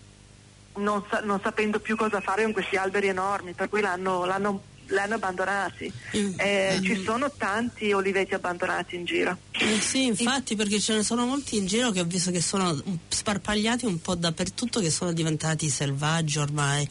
non, 0.75 1.03
sa- 1.09 1.21
non, 1.21 1.39
sapendo 1.41 1.79
più 1.79 1.97
cosa 1.97 2.21
fare 2.21 2.43
con 2.43 2.53
questi 2.53 2.77
alberi 2.77 3.07
enormi, 3.07 3.51
per 3.53 3.67
cui 3.67 3.81
l'hanno, 3.81 4.25
l'hanno 4.25 4.61
li 4.89 4.97
hanno 4.97 5.15
abbandonati. 5.15 5.91
Eh, 6.11 6.77
Mm. 6.79 6.83
Ci 6.83 7.03
sono 7.03 7.31
tanti 7.31 7.91
oliveti 7.91 8.33
abbandonati 8.33 8.95
in 8.95 9.05
giro. 9.05 9.37
Eh 9.51 9.79
sì, 9.79 10.05
infatti, 10.05 10.55
perché 10.55 10.79
ce 10.79 10.95
ne 10.95 11.03
sono 11.03 11.25
molti 11.25 11.57
in 11.57 11.67
giro 11.67 11.91
che 11.91 11.99
ho 11.99 12.05
visto 12.05 12.31
che 12.31 12.41
sono 12.41 12.75
sparpagliati 13.07 13.85
un 13.85 14.01
po' 14.01 14.15
dappertutto, 14.15 14.79
che 14.79 14.89
sono 14.89 15.13
diventati 15.13 15.69
selvaggi 15.69 16.39
ormai. 16.39 16.87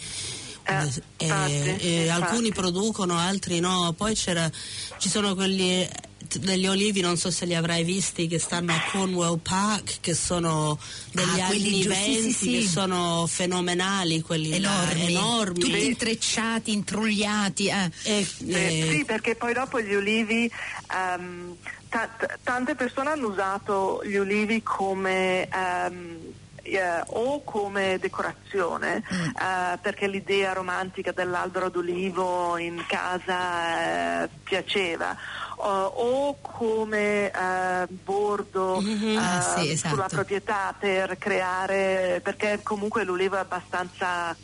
Eh, 0.70 1.02
Eh, 1.16 1.26
infatti, 1.26 1.86
eh, 1.86 2.02
infatti. 2.02 2.22
alcuni 2.22 2.52
producono, 2.52 3.16
altri 3.16 3.58
no. 3.58 3.94
Poi 3.96 4.14
c'era, 4.14 4.50
ci 4.98 5.08
sono 5.08 5.34
quelli 5.34 5.80
eh, 5.82 5.90
t- 6.28 6.38
degli 6.38 6.66
olivi, 6.66 7.00
non 7.00 7.16
so 7.16 7.30
se 7.30 7.46
li 7.46 7.54
avrai 7.54 7.84
visti, 7.84 8.26
che 8.28 8.38
stanno 8.38 8.72
a 8.74 8.80
Cornwall 8.92 9.38
Park, 9.38 10.00
che 10.00 10.12
sono 10.14 10.78
degli 11.12 11.40
Ah, 11.40 11.46
anni 11.46 11.80
giù- 11.80 11.90
sì, 11.92 12.12
20, 12.12 12.32
sì, 12.32 12.50
che 12.50 12.60
sì. 12.60 12.68
sono 12.68 13.26
fenomenali, 13.26 14.20
quelli 14.20 14.58
là, 14.60 14.82
enormi, 14.90 15.06
enormi. 15.14 15.58
tutti 15.58 15.86
intrecciati, 15.86 16.72
intrugliati. 16.72 17.68
eh. 17.68 17.90
Eh, 18.02 18.26
Eh, 18.46 18.54
eh, 18.54 18.88
sì, 18.98 19.04
perché 19.06 19.36
poi 19.36 19.54
dopo 19.54 19.80
gli 19.80 19.94
olivi, 19.94 20.50
ehm, 20.94 21.56
ta- 21.88 22.08
t- 22.08 22.38
tante 22.42 22.74
persone 22.74 23.08
hanno 23.08 23.28
usato 23.28 24.02
gli 24.04 24.16
olivi 24.16 24.62
come 24.62 25.48
ehm, 25.48 26.18
eh, 26.70 27.02
o 27.06 27.42
come 27.44 27.98
decorazione, 27.98 29.02
Mm. 29.12 29.24
eh, 29.28 29.78
perché 29.80 30.06
l'idea 30.06 30.52
romantica 30.52 31.12
dell'albero 31.12 31.68
d'olivo 31.68 32.56
in 32.58 32.84
casa 32.86 34.22
eh, 34.24 34.28
piaceva. 34.42 35.16
o- 35.60 36.36
come 36.40 37.30
eh, 37.32 37.86
bordo 37.88 38.80
Mhm. 38.80 39.16
Ah, 39.18 39.40
sì, 39.40 39.68
eh, 39.68 39.72
esatto. 39.72 39.94
sulla 39.94 40.06
proprietà 40.06 40.72
per 40.78 41.18
creare, 41.18 42.20
perché 42.22 42.60
comunque 42.62 43.02
l'olivo 43.02 43.34
è 43.34 43.40
abbastanza 43.40 44.36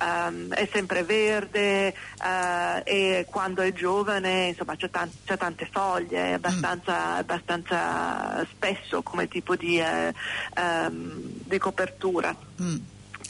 ehm, 0.00 0.52
è 0.52 0.68
sempre 0.72 1.04
verde 1.04 1.88
eh, 1.88 2.82
e 2.84 3.26
quando 3.28 3.62
è 3.62 3.72
giovane 3.72 4.46
insomma 4.48 4.76
c'è, 4.76 4.90
tan- 4.90 5.12
c'è 5.24 5.36
tante 5.36 5.68
foglie, 5.70 6.30
è 6.30 6.32
abbastanza, 6.32 7.14
abbastanza 7.16 8.46
spesso 8.52 9.02
come 9.02 9.28
tipo 9.28 9.56
di, 9.56 9.78
eh, 9.78 10.12
ehm, 10.54 11.20
di 11.44 11.58
copertura. 11.58 12.36
Mm. 12.62 12.76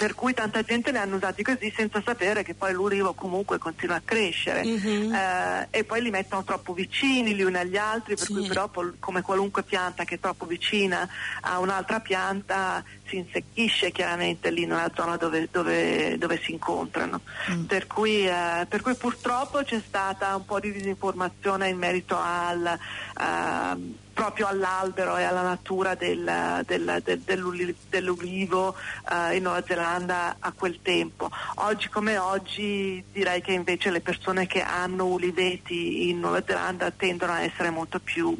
Per 0.00 0.14
cui 0.14 0.33
tanta 0.33 0.62
gente 0.62 0.90
ne 0.92 0.99
hanno 0.99 1.16
usati 1.16 1.42
così 1.42 1.71
senza 1.76 2.00
sapere 2.02 2.42
che 2.42 2.54
poi 2.54 2.73
l'ulivo 2.73 3.12
comunque 3.12 3.59
continua 3.59 3.97
a 3.97 4.02
crescere 4.02 4.64
Mhm. 4.64 5.12
Eh, 5.12 5.66
e 5.71 5.85
poi 5.85 6.00
li 6.00 6.09
mettono 6.09 6.42
troppo 6.42 6.73
vicini 6.73 7.35
gli 7.35 7.42
uni 7.42 7.59
agli 7.59 7.76
altri, 7.76 8.14
per 8.14 8.25
Sì. 8.25 8.33
cui 8.33 8.47
però 8.47 8.71
come 8.99 9.21
qualunque 9.21 9.62
pianta 9.62 10.04
che 10.04 10.14
è 10.14 10.19
troppo 10.19 10.47
vicina 10.47 11.07
a 11.42 11.59
un'altra 11.59 12.00
pianta 12.00 12.83
si 13.07 13.16
insecchisce 13.16 13.90
chiaramente 13.90 14.50
lì 14.50 14.64
nella 14.64 14.90
zona 14.95 15.16
dove, 15.19 15.49
dove- 15.52 16.16
dove 16.16 16.40
si 16.42 16.52
incontrano. 16.52 17.21
Mm. 17.50 17.64
Per, 17.64 17.87
cui, 17.87 18.26
eh, 18.26 18.64
per 18.66 18.80
cui 18.80 18.95
purtroppo 18.95 19.62
c'è 19.62 19.83
stata 19.87 20.35
un 20.35 20.47
po' 20.47 20.61
di 20.61 20.73
disinformazione 20.73 21.69
in 21.69 21.76
merito 21.76 22.16
al, 22.19 22.78
ehm, 23.21 23.95
proprio 24.21 24.49
all'albero 24.49 25.17
e 25.17 25.23
alla 25.23 25.41
natura 25.41 25.95
del- 25.95 26.62
del- 26.67 27.00
del- 27.03 27.21
dell'uli- 27.21 27.75
dell'ulivo 27.89 28.75
eh, 29.11 29.37
in 29.37 29.43
Nuova 29.45 29.62
Zelanda 29.67 30.37
a 30.39 30.53
quel 30.53 30.81
tempo. 30.83 31.31
Oggi 31.57 31.89
come 31.89 32.19
oggi 32.19 33.03
direi 33.11 33.41
che 33.41 33.53
invece 33.53 33.91
le 33.91 34.00
persone 34.03 34.47
che 34.47 34.61
hanno 34.61 35.07
uliveti 35.07 36.11
in 36.11 36.21
Nuova 36.21 36.43
Zelanda 36.47 36.91
tendono 36.91 37.33
a 37.33 37.41
essere 37.41 37.71
molto 37.71 37.99
più 37.99 38.37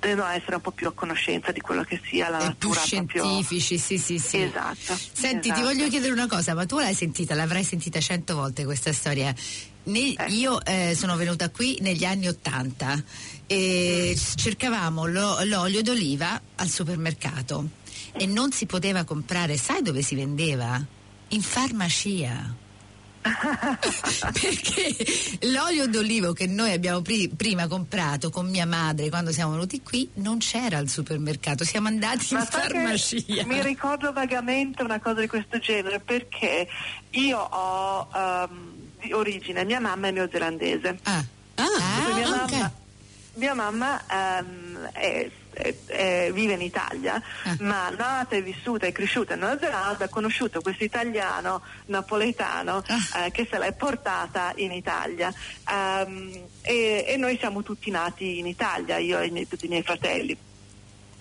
tendono 0.00 0.26
a 0.28 0.34
essere 0.34 0.56
un 0.56 0.60
po' 0.60 0.72
più 0.72 0.88
a 0.88 0.92
conoscenza 0.92 1.52
di 1.52 1.60
quello 1.60 1.84
che 1.84 2.00
sia 2.04 2.28
la 2.28 2.38
E 2.38 2.54
più 2.56 2.68
natura 2.70 2.80
proprio 2.80 3.22
scientifici, 3.22 3.78
sì, 3.78 3.96
sì, 3.96 4.18
sì. 4.18 4.42
Esatto. 4.42 4.98
Senti, 5.12 5.40
ti 5.42 5.48
esatto. 5.50 5.62
voglio 5.62 5.88
chiedere 5.88 6.12
una 6.12 6.26
cosa, 6.26 6.52
ma 6.54 6.66
tu 6.66 6.78
l'hai 6.78 6.94
sentita, 6.94 7.36
l'avrai 7.36 7.62
sentita 7.62 8.00
cento 8.00 8.34
volte 8.34 8.64
questa 8.64 8.92
storia. 8.92 9.32
Ne- 9.84 10.14
Ecco. 10.16 10.32
Io 10.32 10.64
eh, 10.64 10.94
sono 10.96 11.16
venuta 11.16 11.50
qui 11.50 11.78
negli 11.80 12.04
anni 12.04 12.28
Ottanta 12.28 13.02
e 13.46 14.16
cercavamo 14.36 15.06
lo- 15.06 15.42
l'olio 15.44 15.82
d'oliva 15.82 16.40
al 16.56 16.68
supermercato 16.68 17.68
e 18.12 18.26
non 18.26 18.52
si 18.52 18.66
poteva 18.66 19.04
comprare, 19.04 19.56
sai 19.56 19.82
dove 19.82 20.02
si 20.02 20.14
vendeva? 20.14 20.80
In 21.28 21.42
farmacia. 21.42 22.54
Perché 23.22 24.96
l'olio 25.42 25.86
d'olivo 25.86 26.32
che 26.32 26.46
noi 26.46 26.72
abbiamo 26.72 27.02
pri- 27.02 27.28
prima 27.28 27.66
comprato 27.68 28.30
con 28.30 28.48
mia 28.50 28.66
madre 28.66 29.08
quando 29.10 29.30
siamo 29.32 29.52
venuti 29.52 29.80
qui 29.82 30.08
non 30.14 30.38
c'era 30.38 30.78
al 30.78 30.88
supermercato, 30.88 31.64
siamo 31.64 31.88
andati 31.88 32.26
in 32.32 32.38
Ma 32.38 32.44
che 32.46 32.50
farmacia. 32.50 33.16
Mi 33.46 33.62
ricordo 33.62 34.12
vagamente 34.12 34.82
una 34.82 35.00
cosa 35.00 35.20
di 35.20 35.26
questo 35.28 35.58
genere 35.58 36.00
perché 36.00 36.66
io 37.10 37.38
ho 37.38 38.08
ehm, 38.14 38.81
di 39.02 39.12
origine, 39.12 39.64
mia 39.64 39.80
mamma 39.80 40.08
è 40.08 40.10
neozelandese. 40.12 40.98
Ah, 41.02 41.24
Ah, 41.56 42.14
mia 42.14 42.28
ok. 42.28 42.50
mamma, 42.50 42.72
mia 43.34 43.54
mamma, 43.54 44.02
ehm, 44.10 44.88
è- 44.92 45.30
è- 45.52 45.74
è- 45.86 46.30
vive 46.32 46.54
in 46.54 46.62
Italia, 46.62 47.22
Ah. 47.44 47.56
ma 47.60 47.90
nata 47.90 48.36
e 48.36 48.42
vissuta 48.42 48.86
e 48.86 48.92
cresciuta 48.92 49.34
in 49.34 49.40
Nuova 49.40 49.58
Zelanda, 49.58 50.04
ha 50.06 50.08
conosciuto 50.08 50.60
questo 50.62 50.84
italiano 50.84 51.60
napoletano 51.86 52.82
Ah. 52.86 53.26
eh, 53.26 53.30
che 53.30 53.46
se 53.50 53.58
l'è 53.58 53.72
portata 53.72 54.52
in 54.56 54.72
Italia. 54.72 55.32
Ehm, 55.68 56.46
e, 56.62 57.04
e 57.06 57.16
noi 57.16 57.36
siamo 57.38 57.62
tutti 57.62 57.90
nati 57.90 58.38
in 58.38 58.46
Italia, 58.46 58.96
io 58.98 59.18
e 59.20 59.26
i 59.26 59.30
miei- 59.30 59.46
tutti 59.48 59.66
i 59.66 59.68
miei 59.68 59.82
fratelli. 59.82 60.36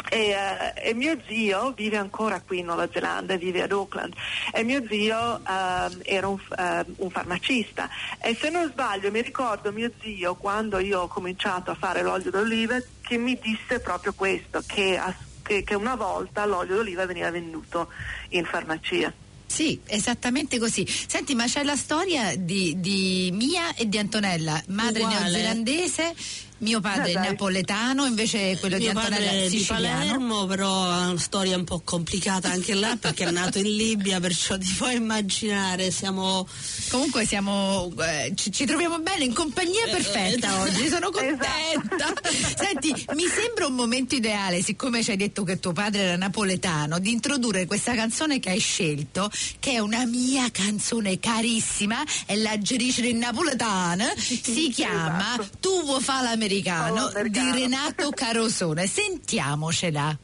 E, 0.09 0.29
eh, 0.31 0.89
e 0.89 0.93
mio 0.93 1.17
zio 1.27 1.71
vive 1.75 1.97
ancora 1.97 2.41
qui 2.41 2.59
in 2.59 2.65
Nuova 2.65 2.89
Zelanda, 2.91 3.35
vive 3.37 3.61
ad 3.61 3.71
Auckland 3.71 4.13
e 4.53 4.63
mio 4.63 4.83
zio 4.87 5.37
ehm, 5.47 5.99
era 6.03 6.27
un, 6.27 6.39
ehm, 6.57 6.85
un 6.97 7.09
farmacista 7.09 7.89
e 8.19 8.35
se 8.39 8.49
non 8.49 8.69
sbaglio 8.71 9.11
mi 9.11 9.21
ricordo 9.21 9.71
mio 9.71 9.91
zio 10.01 10.35
quando 10.35 10.79
io 10.79 11.01
ho 11.01 11.07
cominciato 11.07 11.71
a 11.71 11.75
fare 11.75 12.01
l'olio 12.01 12.31
d'oliva 12.31 12.77
che 13.01 13.17
mi 13.17 13.37
disse 13.41 13.79
proprio 13.79 14.13
questo, 14.13 14.61
che, 14.65 14.99
che- 15.43 15.63
che 15.63 15.75
una 15.75 15.95
volta 15.95 16.45
l'olio 16.45 16.75
d'oliva 16.75 17.05
veniva 17.05 17.29
venduto 17.31 17.89
in 18.29 18.43
farmacia. 18.45 19.13
Sì, 19.45 19.79
esattamente 19.85 20.57
così. 20.59 20.85
Senti, 20.87 21.35
ma 21.35 21.45
c'è 21.45 21.63
la 21.63 21.75
storia 21.75 22.33
di, 22.37 22.79
di 22.79 23.29
Mia 23.33 23.75
e 23.75 23.87
di 23.89 23.97
Antonella, 23.97 24.61
madre 24.67 25.03
Uguale. 25.03 25.23
neozelandese, 25.23 26.15
mio 26.61 26.79
padre 26.79 27.11
Ah, 27.11 27.13
dai. 27.13 27.27
napoletano, 27.29 28.05
invece 28.05 28.57
quello 28.59 28.77
di 28.77 28.83
Mio 28.83 28.91
Antonella 28.97 29.25
padre 29.25 29.45
è 29.45 29.49
di 29.49 29.57
siciliano. 29.57 29.97
Palermo, 29.97 30.45
però 30.45 30.83
ha 30.83 31.07
una 31.09 31.19
storia 31.19 31.55
un 31.57 31.63
po' 31.63 31.81
complicata 31.83 32.49
anche 32.49 32.73
là 32.73 32.95
perché 32.99 33.25
è 33.25 33.31
nato 33.31 33.57
in 33.59 33.75
Libia, 33.75 34.19
perciò 34.19 34.57
ti 34.57 34.73
puoi 34.77 34.95
immaginare, 34.95 35.91
siamo 35.91 36.47
Comunque 36.89 37.25
siamo, 37.25 37.91
eh, 37.99 38.33
ci, 38.35 38.51
ci 38.51 38.65
troviamo 38.65 38.99
bene 38.99 39.23
in 39.23 39.33
compagnia 39.33 39.85
perfetta 39.89 40.49
eh, 40.49 40.59
oggi, 40.59 40.87
sono 40.87 41.09
contenta. 41.11 42.13
Esatto. 42.29 42.29
Senti, 42.63 43.05
mi 43.15 43.25
sembra 43.27 43.65
un 43.67 43.73
momento 43.73 44.15
ideale, 44.15 44.61
siccome 44.61 45.03
ci 45.03 45.11
hai 45.11 45.17
detto 45.17 45.43
che 45.43 45.59
tuo 45.59 45.71
padre 45.71 46.01
era 46.01 46.15
napoletano, 46.17 46.99
di 46.99 47.11
introdurre 47.11 47.65
questa 47.65 47.93
canzone 47.95 48.39
che 48.39 48.49
hai 48.49 48.59
scelto, 48.59 49.31
che 49.59 49.71
è 49.71 49.79
una 49.79 50.05
mia 50.05 50.49
canzone 50.51 51.19
carissima, 51.19 52.03
è 52.25 52.35
la 52.35 52.57
Gerisce 52.57 53.07
in 53.07 53.17
napoletana, 53.19 54.13
si 54.17 54.69
chiama 54.73 55.33
Esatto. 55.33 55.47
Tu 55.59 55.83
vuoi 55.85 56.01
fa 56.01 56.21
l'americano 56.21 56.49
Fa 56.51 56.91
l'americano. 56.91 57.11
di 57.29 57.51
Renato 57.51 58.09
Carosone. 58.11 58.85
Sentiamocela. 58.85 60.17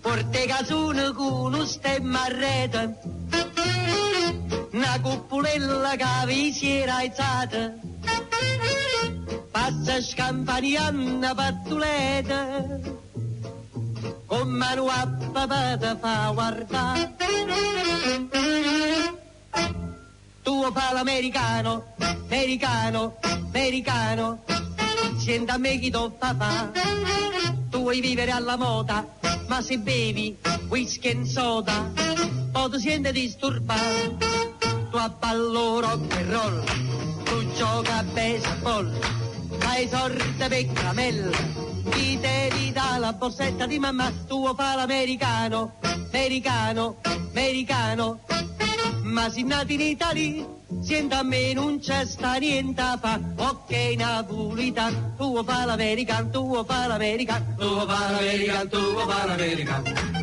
Porte 0.00 0.46
casone 0.46 1.12
con 1.12 1.54
un 1.54 1.66
stemma 1.66 2.22
a 2.22 2.28
rete, 2.28 2.98
una 4.72 5.00
cuppulella 5.02 5.94
che 5.96 6.26
vi 6.26 6.52
si 6.52 6.70
era 6.70 6.96
alzata, 6.96 7.74
passa 9.50 10.00
scampanianna 10.00 11.34
pattuleta, 11.34 12.80
con 14.26 14.48
mano 14.48 14.86
a 14.86 15.06
papà 15.32 15.76
te 15.76 15.96
fa 16.00 16.30
guardare. 16.32 17.14
Tu 20.42 20.72
fa 20.72 20.92
l'americano, 20.92 21.94
americano, 21.98 23.16
americano, 23.22 24.44
senta 25.16 25.54
a 25.54 25.58
me 25.58 25.78
chi 25.78 25.90
tu 25.90 26.16
papà. 26.16 26.70
Tu 27.70 27.78
vuoi 27.78 28.00
vivere 28.00 28.30
alla 28.30 28.56
moda, 28.56 29.06
ma 29.46 29.60
se 29.62 29.78
bevi 29.78 30.36
whisky 30.68 31.08
e 31.08 31.24
soda, 31.24 31.92
poi 32.52 32.70
ti 32.70 32.80
senti 32.80 33.12
disturbato. 33.12 34.16
Tu 34.90 34.96
abballo 34.96 35.80
rock 35.80 36.16
and 36.16 36.32
roll, 36.32 36.64
tu 37.24 37.52
gioca 37.52 37.98
a 37.98 38.02
baseball, 38.02 38.90
fai 39.58 39.88
sorte 39.88 40.48
per 40.48 40.72
caramella, 40.72 41.30
ti 41.90 42.18
devi 42.18 42.72
dare 42.72 42.98
la 42.98 43.12
borsetta 43.12 43.66
di 43.66 43.78
mamma, 43.78 44.12
tu 44.26 44.52
fa 44.54 44.74
l'americano, 44.74 45.72
americano, 45.80 46.96
americano, 47.02 48.20
ma 49.02 49.30
sei 49.30 49.44
nato 49.44 49.72
in 49.72 49.80
Italia, 49.80 50.58
Senta 50.82 51.18
a 51.18 51.22
me 51.22 51.52
non 51.52 51.80
c'è 51.80 52.06
sta 52.06 52.34
niente 52.34 52.82
fa, 53.00 53.20
ok 53.36 53.96
napolitan, 53.96 55.14
tu 55.16 55.42
fa 55.44 55.64
l'american, 55.64 56.30
tu 56.30 56.64
fa 56.64 56.86
l'american, 56.86 57.56
tu 57.58 57.86
fa 57.86 58.10
l'american, 58.10 58.68
tu 58.68 58.78
fa 59.06 59.26
l'american. 59.26 60.19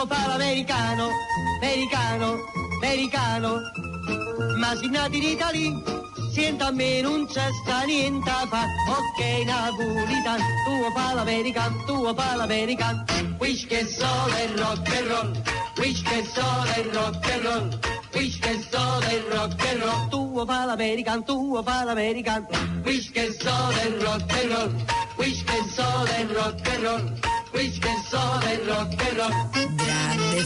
Tuo 0.00 0.06
fa 0.06 0.28
l'americano, 0.28 1.10
americano, 1.60 2.38
americano, 2.80 3.60
ma 4.56 4.74
si 4.74 4.88
nati 4.88 5.18
in 5.18 5.22
Italia, 5.24 5.82
senta 6.32 6.68
a 6.68 6.70
me 6.70 7.02
non 7.02 7.26
c'è 7.26 7.46
sta 7.62 7.82
niente 7.82 8.30
a 8.30 8.46
fa, 8.48 8.64
ok 8.86 9.44
napolitan, 9.44 10.40
tuo 10.64 10.90
fa 10.94 11.12
l'americano, 11.12 11.84
tuo 11.84 12.14
fa 12.14 12.34
l'americano, 12.34 13.04
wish 13.40 13.66
che 13.66 13.84
solo 13.86 14.34
è 14.34 14.48
rock 14.56 14.88
and 14.96 15.06
roll, 15.08 15.42
wish 15.76 16.02
che 16.02 16.24
solo 16.32 16.64
è 16.64 16.82
rock 16.92 17.30
and 17.32 17.42
roll, 17.44 17.78
wish 18.14 18.38
che 18.38 18.66
solo 18.70 19.00
è 19.00 19.22
rock 19.28 19.66
and 19.66 19.82
roll, 19.82 20.08
tuo 20.08 20.46
fa 20.46 20.64
l'americano, 20.64 21.22
tuo 21.24 21.62
fa 21.62 21.84
l'americano, 21.84 22.46
wish 22.84 23.10
che 23.10 23.36
solo 23.38 23.68
è 23.68 23.90
rock 24.00 24.32
and 24.32 24.50
roll, 24.50 24.84
wish 25.16 25.44
che 25.44 25.62
solo 25.68 26.04
è 26.06 26.26
rock 26.32 26.68
and 26.68 26.82
roll, 26.84 27.29
è 27.52 28.60
rock 28.64 29.18
and. 29.18 29.74
Grande, 29.74 30.40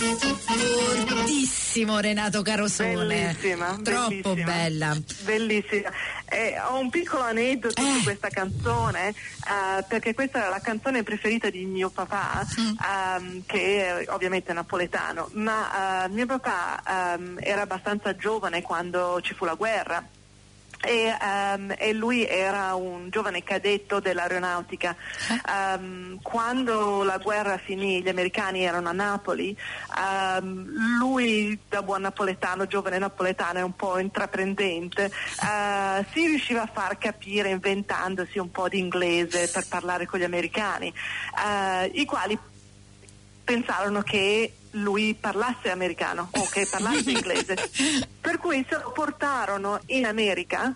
fortissimo 1.06 1.98
Renato 2.00 2.42
Carosone. 2.42 2.94
Bellissima, 3.36 3.78
Troppo 3.82 4.08
bellissima. 4.08 4.44
bella. 4.44 4.96
Bellissima. 5.22 5.90
Eh, 6.26 6.58
ho 6.68 6.78
un 6.78 6.90
piccolo 6.90 7.22
aneddoto 7.22 7.80
Eh. 7.80 7.92
su 7.98 8.02
questa 8.04 8.28
canzone, 8.28 9.08
eh, 9.10 9.84
perché 9.86 10.14
questa 10.14 10.38
era 10.38 10.48
la 10.48 10.60
canzone 10.60 11.02
preferita 11.02 11.50
di 11.50 11.64
mio 11.66 11.90
papà, 11.90 12.44
ehm, 13.16 13.42
che 13.46 13.86
è 14.02 14.04
ovviamente 14.10 14.52
napoletano, 14.52 15.28
ma 15.34 16.04
eh, 16.04 16.08
mio 16.08 16.26
papà 16.26 16.82
ehm, 17.14 17.38
era 17.40 17.62
abbastanza 17.62 18.16
giovane 18.16 18.62
quando 18.62 19.20
ci 19.22 19.34
fu 19.34 19.44
la 19.44 19.54
guerra. 19.54 20.04
E, 20.84 21.16
ehm, 21.20 21.74
e 21.78 21.92
lui 21.92 22.26
era 22.26 22.74
un 22.74 23.10
giovane 23.10 23.42
cadetto 23.42 24.00
dell'aeronautica. 24.00 24.94
Ehm, 25.48 26.18
quando 26.22 27.02
la 27.02 27.18
guerra 27.18 27.58
finì, 27.58 28.02
gli 28.02 28.08
americani 28.08 28.64
erano 28.64 28.88
a 28.88 28.92
Napoli, 28.92 29.56
ehm, 29.98 30.98
lui 30.98 31.58
da 31.68 31.82
buon 31.82 32.02
napoletano, 32.02 32.66
giovane 32.66 32.98
napoletano 32.98 33.58
e 33.58 33.62
un 33.62 33.74
po' 33.74 33.98
intraprendente, 33.98 35.04
eh, 35.04 36.04
si 36.12 36.26
riusciva 36.26 36.62
a 36.62 36.70
far 36.72 36.98
capire 36.98 37.50
inventandosi 37.50 38.38
un 38.38 38.50
po' 38.50 38.68
di 38.68 38.78
inglese 38.78 39.48
per 39.48 39.66
parlare 39.68 40.06
con 40.06 40.18
gli 40.18 40.24
americani, 40.24 40.92
eh, 40.92 41.86
i 41.94 42.04
quali 42.04 42.38
pensarono 43.44 44.02
che 44.02 44.52
lui 44.74 45.14
parlasse 45.14 45.70
americano 45.70 46.28
o 46.32 46.48
che 46.50 46.66
parlasse 46.70 47.10
inglese. 47.10 47.56
Per 48.20 48.38
cui 48.38 48.64
se 48.68 48.76
lo 48.76 48.92
portarono 48.92 49.80
in 49.86 50.06
America 50.06 50.74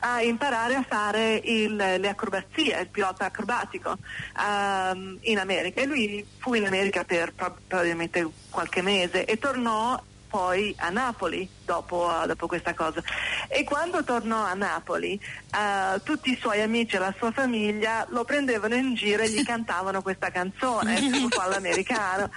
a 0.00 0.20
imparare 0.22 0.74
a 0.74 0.82
fare 0.86 1.40
il- 1.44 1.76
le 1.76 2.08
acrobazie, 2.08 2.78
il 2.80 2.88
pilota 2.88 3.26
acrobatico 3.26 3.96
ehm, 4.38 5.18
in 5.22 5.38
America. 5.38 5.80
E 5.80 5.86
lui 5.86 6.26
fu 6.38 6.54
in 6.54 6.66
America 6.66 7.04
per 7.04 7.32
prob- 7.32 7.58
probabilmente 7.66 8.28
qualche 8.50 8.82
mese 8.82 9.24
e 9.24 9.38
tornò 9.38 10.00
poi 10.28 10.74
a 10.78 10.90
Napoli 10.90 11.48
dopo, 11.64 12.10
dopo 12.26 12.46
questa 12.46 12.74
cosa. 12.74 13.02
E 13.48 13.64
quando 13.64 14.04
tornò 14.04 14.44
a 14.44 14.54
Napoli, 14.54 15.14
eh, 15.14 16.00
tutti 16.02 16.30
i 16.30 16.38
suoi 16.40 16.60
amici 16.60 16.96
e 16.96 16.98
la 16.98 17.14
sua 17.16 17.30
famiglia 17.32 18.06
lo 18.10 18.24
prendevano 18.24 18.74
in 18.74 18.94
giro 18.94 19.22
e 19.22 19.30
gli 19.30 19.42
cantavano 19.46 20.02
questa 20.02 20.30
canzone, 20.30 20.98
un 21.00 21.28
po' 21.28 21.40
all'americano. 21.40 22.30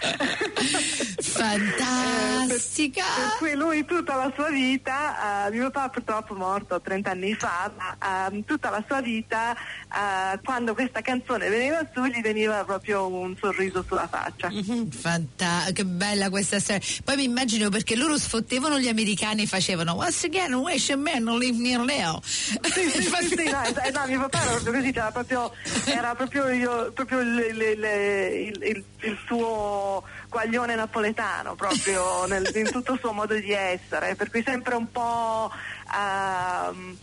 Fantastica. 1.20 3.02
Eh, 3.02 3.06
per, 3.06 3.26
per 3.28 3.38
cui 3.38 3.54
lui 3.56 3.86
tutta 3.86 4.16
la 4.16 4.32
sua 4.34 4.50
vita, 4.50 5.48
eh, 5.48 5.52
mio 5.52 5.70
papà 5.70 5.90
purtroppo 5.90 6.34
è 6.34 6.38
morto 6.38 6.80
30 6.80 7.12
anni 7.12 7.34
fa, 7.34 7.72
ma 7.76 8.28
ehm, 8.28 8.44
tutta 8.46 8.70
la 8.70 8.84
sua 8.88 9.02
vita 9.02 9.54
eh, 9.54 10.40
quando 10.44 10.74
questa 10.74 11.02
canzone 11.02 11.50
veniva 11.50 11.86
su 11.94 12.06
gli 12.06 12.22
veniva 12.22 12.64
proprio 12.64 13.08
un 13.08 13.36
sorriso 13.40 13.84
sulla 13.88 14.08
faccia. 14.08 14.50
Fanta- 14.90 15.66
che 15.74 15.86
bella 15.86 16.30
questa 16.30 16.60
storia. 16.60 16.82
Poi 17.04 17.16
mi 17.16 17.24
immagino 17.24 17.70
perché 17.70 17.96
loro 17.96 18.18
sfottevano 18.18 18.80
gli 18.80 18.88
americani 18.88 19.17
e 19.20 19.48
facevano 19.48 19.96
Once 19.96 20.26
again, 20.28 20.54
wish 20.56 20.90
a 20.92 20.96
man 20.96 21.24
to 21.26 21.36
leave 21.36 21.58
me 21.58 21.74
alone. 21.74 22.20
Sì, 22.24 22.90
sì, 22.90 23.02
sì, 23.02 23.28
sì, 23.36 23.50
no, 23.50 23.62
es- 23.64 23.78
eh, 23.84 23.92
no, 23.92 24.06
mio 24.06 24.20
papà 24.22 24.42
era 24.42 24.52
proprio 24.52 24.74
così, 24.74 24.90
era 24.94 25.12
proprio, 25.12 25.52
era 25.86 26.16
proprio, 26.16 26.50
io- 26.50 26.92
proprio 26.94 27.20
il, 27.22 27.46
il- 27.50 27.62
il- 27.62 28.64
il- 28.64 28.84
il 29.02 29.18
suo 29.26 30.04
guaglione 30.30 30.76
napoletano, 30.76 31.56
proprio 31.56 32.26
nel- 32.28 32.50
in 32.56 32.70
tutto 32.72 32.94
il 32.94 33.00
suo 33.00 33.12
modo 33.12 33.34
di 33.34 33.52
essere, 33.52 34.16
per 34.16 34.30
cui 34.30 34.44
sempre 34.46 34.76
un 34.76 34.92
po', 34.92 35.52
ehm, 35.96 36.98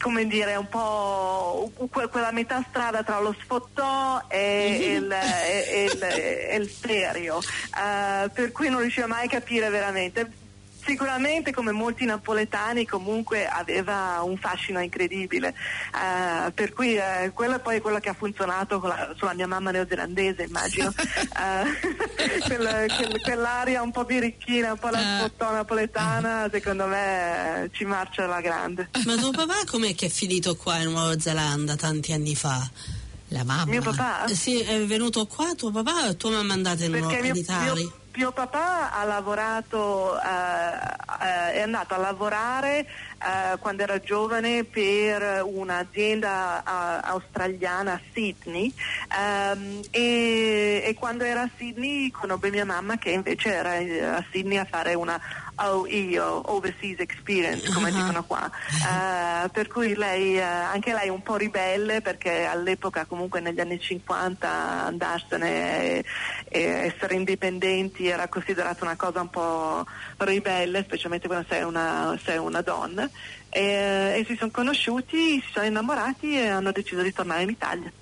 come 0.00 0.26
dire, 0.26 0.54
un 0.56 0.68
po' 0.68 1.70
que- 1.90 2.08
quella 2.08 2.30
metà 2.32 2.64
strada 2.68 3.02
tra 3.02 3.20
lo 3.20 3.34
sfottò 3.38 4.22
e 4.28 4.94
il, 4.96 5.10
e- 5.12 5.66
e 5.68 5.84
il- 5.84 6.02
e 6.02 6.56
il 6.56 6.70
serio, 6.70 7.38
eh, 7.40 8.30
per 8.30 8.50
cui 8.52 8.68
non 8.70 8.80
riusciva 8.80 9.06
mai 9.06 9.26
a 9.26 9.28
capire 9.28 9.68
veramente. 9.68 10.30
Sicuramente 10.90 11.52
come 11.52 11.70
molti 11.70 12.04
napoletani 12.04 12.84
comunque 12.84 13.46
aveva 13.46 14.22
un 14.24 14.36
fascino 14.36 14.80
incredibile, 14.80 15.54
eh, 15.94 16.50
per 16.50 16.72
cui 16.72 16.96
eh, 16.96 17.30
quello 17.32 17.54
è 17.56 17.60
poi 17.60 17.80
quello 17.80 18.00
che 18.00 18.08
ha 18.08 18.12
funzionato 18.14 18.80
la- 18.82 19.14
sulla 19.16 19.32
mia 19.34 19.46
mamma 19.46 19.70
neozelandese 19.70 20.42
immagino, 20.42 20.92
Eh, 21.30 22.40
quel- 22.44 22.86
quel- 22.96 23.20
quell'aria 23.22 23.82
un 23.82 23.92
po' 23.92 24.04
birichina, 24.04 24.72
un 24.72 24.78
po' 24.78 24.88
la 24.88 24.98
sfottò 25.18 25.52
napoletana 25.52 26.48
secondo 26.50 26.86
me 26.86 27.70
ci 27.72 27.84
marcia 27.84 28.24
alla 28.24 28.40
grande. 28.40 28.90
Ma 29.04 29.14
tuo 29.14 29.30
papà 29.30 29.62
com'è 29.66 29.94
che 29.94 30.06
è 30.06 30.10
finito 30.10 30.56
qua 30.56 30.78
in 30.78 30.90
Nuova 30.90 31.18
Zelanda 31.20 31.76
tanti 31.76 32.12
anni 32.12 32.34
fa? 32.34 32.68
La 33.28 33.44
mamma. 33.44 33.66
Mio 33.66 33.80
papà? 33.80 34.26
Sì, 34.26 34.58
è 34.58 34.84
venuto 34.86 35.24
qua 35.26 35.54
tuo 35.54 35.70
papà 35.70 36.08
o 36.08 36.16
tua 36.16 36.30
mamma 36.30 36.52
è 36.54 36.56
andata 36.56 36.84
in, 36.84 36.90
Perché 36.90 37.14
in 37.18 37.22
mio, 37.22 37.34
Italia? 37.34 37.72
mio- 37.74 37.92
mio 38.20 38.32
papà 38.32 38.92
ha 38.92 39.02
lavorato, 39.04 40.20
eh, 40.20 40.26
eh, 41.22 41.52
è 41.52 41.60
andato 41.62 41.94
a 41.94 41.96
lavorare 41.96 42.80
eh, 42.80 43.56
quando 43.60 43.82
era 43.82 43.98
giovane 43.98 44.64
per 44.64 45.42
un'azienda 45.42 46.62
eh, 46.62 47.00
australiana 47.08 47.94
a 47.94 48.00
Sydney. 48.12 48.70
Ehm, 49.18 49.80
e, 49.90 50.82
e 50.84 50.94
quando 50.98 51.24
era 51.24 51.42
a 51.42 51.50
Sydney 51.56 52.10
conobbe 52.10 52.50
mia 52.50 52.66
mamma 52.66 52.98
che 52.98 53.08
invece 53.08 53.54
era 53.54 54.16
a 54.18 54.24
Sydney 54.30 54.58
a 54.58 54.66
fare 54.66 54.92
una 54.92 55.18
OE, 55.68 56.18
o 56.18 56.42
Overseas 56.54 57.00
Experience 57.00 57.70
come 57.72 57.88
Ah. 57.90 57.92
dicono 57.92 58.24
qua. 58.24 58.50
Eh, 58.70 59.48
per 59.50 59.68
cui 59.68 59.94
lei, 59.94 60.36
eh, 60.36 60.42
anche 60.42 60.92
lei 60.92 61.08
un 61.08 61.22
po' 61.22 61.36
ribelle 61.36 62.00
perché 62.00 62.44
all'epoca 62.46 63.04
comunque 63.04 63.40
negli 63.40 63.60
anni 63.60 63.78
50 63.80 64.48
andarsene 64.86 65.48
e, 65.98 66.04
e 66.48 66.60
essere 66.94 67.14
indipendenti 67.14 68.06
era 68.08 68.28
considerata 68.28 68.84
una 68.84 68.96
cosa 68.96 69.20
un 69.20 69.30
po' 69.30 69.84
ribelle, 70.18 70.82
specialmente 70.84 71.26
quando 71.26 71.46
sei 71.48 71.62
una, 71.62 72.18
sei 72.24 72.38
una 72.38 72.60
donna. 72.62 73.08
E, 73.52 74.14
e 74.18 74.24
si 74.28 74.36
sono 74.36 74.50
conosciuti, 74.52 75.40
si 75.40 75.52
sono 75.52 75.66
innamorati 75.66 76.38
e 76.38 76.48
hanno 76.48 76.70
deciso 76.72 77.02
di 77.02 77.12
tornare 77.12 77.42
in 77.42 77.48
Italia. 77.50 77.92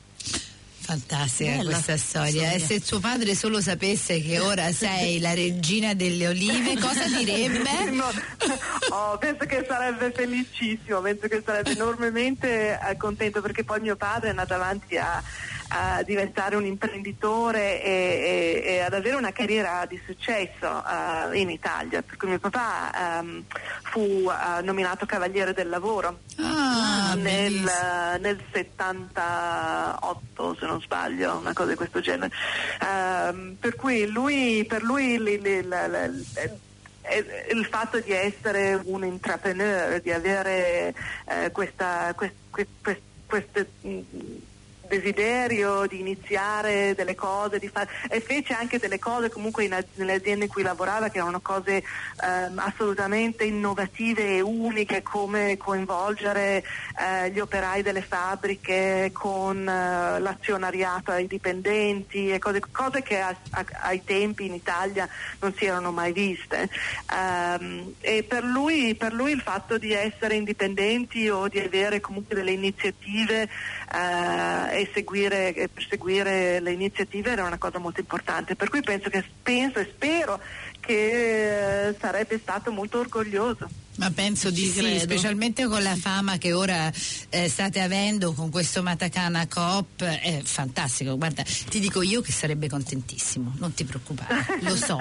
Fantastica 0.89 1.51
Bella 1.51 1.65
questa 1.65 1.99
storia. 1.99 2.53
E 2.53 2.59
storia. 2.61 2.67
se 2.67 2.81
suo 2.83 2.99
padre 2.99 3.35
solo 3.35 3.61
sapesse 3.61 4.23
che 4.23 4.39
ora 4.39 4.73
sei 4.73 5.21
la 5.21 5.35
regina 5.35 5.93
delle 5.93 6.29
olive, 6.29 6.81
cosa 6.81 7.05
direbbe? 7.15 7.91
No, 7.91 8.11
oh, 8.89 9.19
penso 9.19 9.45
che 9.45 9.67
sarebbe 9.69 10.11
felicissimo, 10.13 11.03
penso 11.03 11.29
che 11.29 11.43
sarebbe 11.45 11.73
enormemente 11.73 12.81
eh, 12.83 12.97
contento 12.97 13.43
perché 13.43 13.65
poi 13.65 13.81
mio 13.81 13.97
padre 13.97 14.29
è 14.29 14.31
andato 14.31 14.55
avanti 14.55 14.97
a, 14.97 15.23
a 15.69 16.03
diventare 16.03 16.57
un 16.57 16.65
imprenditore 16.65 17.83
e, 17.83 18.63
e- 18.65 18.73
e 18.75 18.81
ad 18.81 18.95
avere 18.95 19.17
una 19.17 19.33
carriera 19.33 19.85
di 19.87 20.01
successo 20.05 20.83
eh, 20.85 21.39
in 21.39 21.51
Italia, 21.51 22.03
per 22.03 22.17
cui 22.17 22.29
mio 22.29 22.39
papà 22.39 23.19
ehm, 23.19 23.45
fu 23.83 24.01
eh, 24.31 24.63
nominato 24.63 25.05
Cavaliere 25.07 25.53
del 25.53 25.69
Lavoro. 25.69 26.21
Ah, 26.39 27.15
nel, 27.17 27.69
nel 28.21 28.41
78 28.53 30.57
se 30.59 30.67
non 30.67 30.81
sbaglio, 30.81 31.37
una 31.37 31.53
cosa 31.53 31.71
di 31.71 31.77
questo 31.77 32.01
genere. 32.01 32.33
Ehm, 32.81 33.57
per 33.61 33.77
cui 33.77 34.07
lui, 34.07 34.65
per 34.67 34.83
lui 34.83 35.21
li- 35.23 35.41
li- 35.41 35.69
eh, 35.69 36.57
il 37.53 37.65
fatto 37.67 37.99
di 38.01 38.13
essere 38.13 38.81
un 38.85 39.05
intrapreneur, 39.05 40.01
di 40.01 40.13
avere 40.13 40.95
eh, 41.27 41.51
questa, 41.53 42.13
quest- 42.15 42.35
quest- 42.51 42.71
quest- 42.83 43.01
queste, 43.27 43.71
desiderio 44.89 45.87
di 45.87 46.01
iniziare 46.01 46.95
delle 46.95 47.15
cose, 47.15 47.59
di 47.59 47.69
fare 47.69 47.89
e 48.09 48.21
fece 48.21 48.55
anche 48.55 48.79
delle 48.79 48.99
cose 48.99 49.31
comunque 49.31 49.65
in, 49.65 49.85
nelle 49.95 50.15
aziende 50.15 50.45
in 50.47 50.51
cui 50.51 50.63
lavorava 50.63 51.09
che 51.09 51.19
erano 51.19 51.41
cose 51.41 51.83
ehm, 52.23 52.59
assolutamente 52.59 53.45
innovative 53.45 54.37
e 54.37 54.41
uniche 54.41 55.03
come 55.03 55.57
coinvolgere 55.57 56.65
eh, 56.99 57.31
gli 57.31 57.39
operai 57.39 57.83
delle 57.83 58.03
fabbriche 58.03 59.11
con 59.13 59.69
eh, 59.69 60.19
l'azionariato 60.21 61.11
ai 61.11 61.27
dipendenti 61.27 62.31
e 62.31 62.39
cose, 62.39 62.61
cose 62.73 63.03
che 63.03 63.21
a- 63.21 63.37
a- 63.51 63.65
ai 63.83 64.03
tempi 64.05 64.47
in 64.47 64.55
Italia 64.55 65.09
non 65.41 65.53
si 65.55 65.67
erano 65.67 65.93
mai 65.93 66.13
viste. 66.13 66.69
Ehm, 67.13 67.95
e 68.01 68.23
per 68.23 68.45
lui, 68.45 68.95
per 68.95 69.13
lui 69.13 69.33
il 69.33 69.41
fatto 69.43 69.79
di 69.79 69.93
essere 69.93 70.35
indipendenti 70.35 71.29
o 71.29 71.49
di 71.49 71.59
avere 71.59 72.01
comunque 72.01 72.35
delle 72.35 72.53
iniziative 72.53 73.49
eh, 73.93 74.78
e 74.79 74.91
seguire, 74.95 75.53
e 75.55 75.69
perseguire 75.69 76.61
le 76.61 76.71
iniziative 76.71 77.33
era 77.33 77.45
una 77.45 77.59
cosa 77.59 77.79
molto 77.79 78.01
importante. 78.01 78.55
Per 78.55 78.71
cui 78.71 78.81
penso, 78.81 79.11
che, 79.11 79.25
penso 79.43 79.81
e 79.81 79.87
spero 79.87 80.41
che 80.79 81.89
eh, 81.89 81.97
sarebbe 81.99 82.39
stato 82.39 82.71
molto 82.71 83.01
orgoglioso. 83.01 83.69
Ma 83.99 84.13
penso 84.13 84.51
di 84.51 84.63
Ci 84.63 84.71
sì, 84.71 84.79
credo. 84.79 85.01
specialmente 85.01 85.67
con 85.67 85.83
la 85.83 85.97
fama 85.97 86.39
che 86.39 86.53
ora 86.53 86.91
eh, 87.31 87.49
state 87.49 87.81
avendo 87.81 88.33
con 88.33 88.49
questo 88.49 88.81
Matacana 88.83 89.47
Coop, 89.49 90.05
è 90.05 90.41
fantastico. 90.45 91.17
Guarda, 91.17 91.43
ti 91.69 91.81
dico 91.81 92.03
io 92.03 92.21
che 92.21 92.31
sarebbe 92.31 92.69
contentissimo, 92.69 93.55
non 93.59 93.75
ti 93.75 93.85
preoccupare, 93.85 94.61
lo 94.61 94.77
so. 94.77 95.01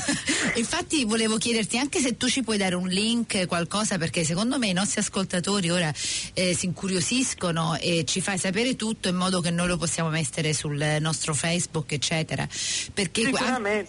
Infatti 0.56 1.04
volevo 1.04 1.38
chiederti 1.38 1.78
anche 1.78 2.00
se 2.00 2.18
tu 2.18 2.28
ci 2.28 2.42
puoi 2.42 2.58
dare 2.58 2.74
un 2.74 2.86
link, 2.86 3.46
qualcosa, 3.46 3.96
perché 3.96 4.24
secondo 4.24 4.58
me 4.58 4.68
i 4.68 4.74
nostri 4.74 5.00
ascoltatori 5.00 5.70
ora 5.70 5.92
eh, 6.34 6.54
si 6.54 6.66
incuriosiscono 6.66 7.76
e 7.76 8.04
ci 8.04 8.20
fai 8.20 8.36
sapere 8.36 8.76
tutto 8.76 9.08
in 9.08 9.16
modo 9.16 9.40
che 9.40 9.50
noi 9.50 9.68
lo 9.68 9.78
possiamo 9.78 10.10
mettere 10.10 10.52
sul 10.52 10.98
nostro 11.00 11.32
Facebook, 11.32 11.92
eccetera. 11.92 12.46
Perché 12.92 13.30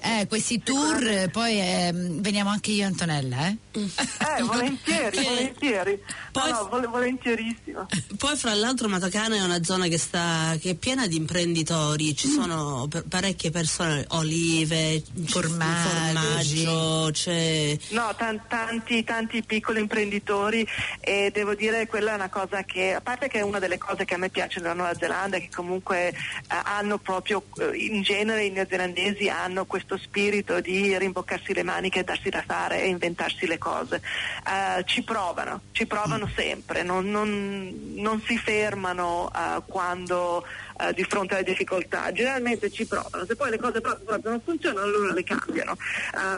eh, 0.02 0.28
questi 0.28 0.64
tour 0.64 1.06
eh, 1.06 1.30
poi 1.30 1.60
ehm, 1.60 2.22
veniamo 2.22 2.50
anche 2.50 2.72
io 2.72 2.84
e 2.84 2.86
Antonella, 2.86 3.48
eh? 3.48 3.58
Eh, 3.76 4.44
volentieri, 4.46 5.24
volentieri. 5.24 6.00
Poi- 6.32 6.52
No, 6.52 6.62
no, 6.64 6.68
vol- 6.70 6.88
volentierissimo. 6.90 7.88
Poi 8.18 8.36
fra 8.36 8.54
l'altro 8.54 8.88
Matacana 8.88 9.36
è 9.36 9.42
una 9.42 9.64
zona 9.64 9.88
che, 9.88 9.98
sta, 9.98 10.56
che 10.60 10.72
è 10.72 10.76
piena 10.76 11.08
di 11.08 11.16
imprenditori, 11.16 12.16
ci 12.16 12.28
sono 12.28 12.88
per- 12.90 13.04
parecchie 13.08 13.52
persone, 13.52 14.06
olive, 14.10 15.02
Formaggi. 15.26 16.64
formaggio, 16.64 17.10
c'è... 17.12 17.78
No, 17.90 18.14
tan- 18.18 18.42
tanti, 18.48 19.04
tanti 19.04 19.44
piccoli 19.44 19.80
imprenditori 19.80 20.68
e 21.00 21.30
devo 21.34 21.56
dire 21.56 21.88
quella 21.88 22.12
è 22.12 22.16
una 22.16 22.30
cosa 22.30 22.64
che, 22.64 22.94
a 22.94 23.02
parte 23.02 23.28
che 23.28 23.40
è 23.40 23.42
una 23.42 23.60
delle 23.60 23.78
cose 23.78 24.06
che 24.06 24.14
a 24.14 24.18
me 24.18 24.30
piace 24.30 24.60
della 24.60 24.74
Nuova 24.74 24.94
Zelanda, 24.96 25.38
che 25.38 25.50
comunque 25.54 26.10
eh, 26.10 26.14
hanno 26.48 26.98
proprio, 26.98 27.44
eh, 27.60 27.76
in 27.78 28.02
genere 28.02 28.46
i 28.46 28.52
neozelandesi 28.52 29.30
hanno 29.30 29.66
questo 29.66 29.98
spirito 29.98 30.60
di 30.62 30.98
rimboccarsi 30.98 31.54
le 31.54 31.64
maniche 31.64 32.00
e 32.00 32.04
darsi 32.04 32.30
da 32.30 32.44
fare 32.46 32.82
e 32.84 32.88
inventarsi 32.88 33.46
le 33.48 33.58
cose. 33.58 34.02
Eh, 34.48 34.84
ci 34.86 35.02
provano, 35.04 35.62
ci 35.72 35.86
provano 35.86 36.30
sempre, 36.36 36.84
non, 36.84 37.10
non- 37.10 37.94
non 37.96 38.22
si 38.22 38.38
fermano 38.38 39.32
eh, 39.34 39.62
quando 39.68 40.46
eh, 40.80 40.94
di 40.94 41.04
fronte 41.04 41.36
alle 41.36 41.44
difficoltà, 41.44 42.12
generalmente 42.12 42.70
ci 42.72 42.86
provano, 42.86 43.26
se 43.26 43.36
poi 43.36 43.50
le 43.50 43.58
cose 43.58 43.82
proprio, 43.82 44.06
proprio 44.06 44.32
non 44.32 44.42
funzionano 44.42 44.86
allora 44.86 45.14
le 45.14 45.24
cambiano, 45.24 45.78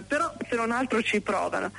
però 0.07 0.31
se 0.47 0.55
non 0.55 0.71
altro 0.71 1.01
ci 1.01 1.19
provano. 1.21 1.71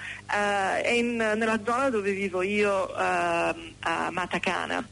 E 0.83 0.97
in- 0.99 1.17
nella 1.17 1.61
zona 1.65 1.89
dove 1.91 2.13
vivo 2.13 2.43
io, 2.43 2.89
ehm, 2.97 3.75
a 3.81 4.11
Matacana, 4.11 4.87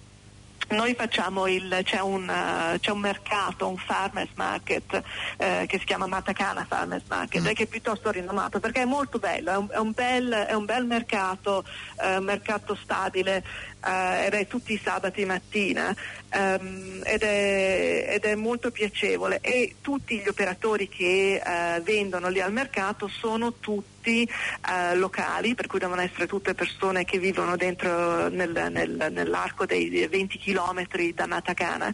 noi 0.69 0.95
facciamo 0.95 1.47
il, 1.47 1.81
c'è 1.85 2.01
un, 2.01 2.29
eh, 2.29 2.79
c'è 2.81 2.91
un 2.91 2.99
mercato, 2.99 3.69
un 3.69 3.77
farmers 3.77 4.31
market 4.35 5.03
eh, 5.37 5.65
che 5.69 5.79
si 5.79 5.85
chiama 5.85 6.07
Matacana 6.07 6.65
Farmers 6.65 7.05
Market 7.09 7.47
e 7.47 7.55
che 7.55 7.65
è 7.65 7.67
piuttosto 7.67 8.11
rinomato 8.11 8.59
perché 8.59 8.83
è 8.83 8.85
molto 8.85 9.19
bello, 9.19 9.53
è 9.53 9.57
un, 9.57 9.69
è 9.71 9.79
un 9.79 9.93
bel, 9.93 10.33
è 10.33 10.55
un 10.55 10.65
bel 10.65 10.85
mercato, 10.85 11.65
eh, 12.01 12.17
un 12.17 12.25
mercato 12.25 12.75
stabile 12.75 13.45
eh, 13.85 14.27
ed 14.27 14.35
è 14.35 14.47
tutti 14.47 14.73
i 14.73 14.81
sabati 14.83 15.25
mattina 15.25 15.95
ehm, 16.31 17.03
ed, 17.05 17.23
è, 17.23 18.07
ed 18.11 18.25
è 18.25 18.35
molto 18.35 18.71
piacevole. 18.71 19.39
E 19.41 19.77
tutti 19.81 20.19
gli 20.19 20.29
operatori 20.29 20.89
che 20.89 21.41
eh, 21.45 21.81
vendono 21.83 22.29
lì 22.29 22.41
al 22.41 22.53
mercato 22.53 23.09
sono 23.09 23.55
tutti 23.55 23.96
eh, 24.11 24.95
locali, 24.97 25.55
per 25.55 25.67
cui 25.67 25.79
devono 25.79 26.01
essere 26.01 26.27
tutte 26.27 26.55
persone 26.55 27.05
che 27.05 27.19
vivono 27.19 27.57
dentro 27.57 28.29
nel- 28.29 28.69
nel- 28.71 29.09
nell'arco 29.11 29.67
dei 29.67 30.07
20 30.07 30.39
km 30.39 30.87
da 31.15 31.27
Matacana 31.27 31.93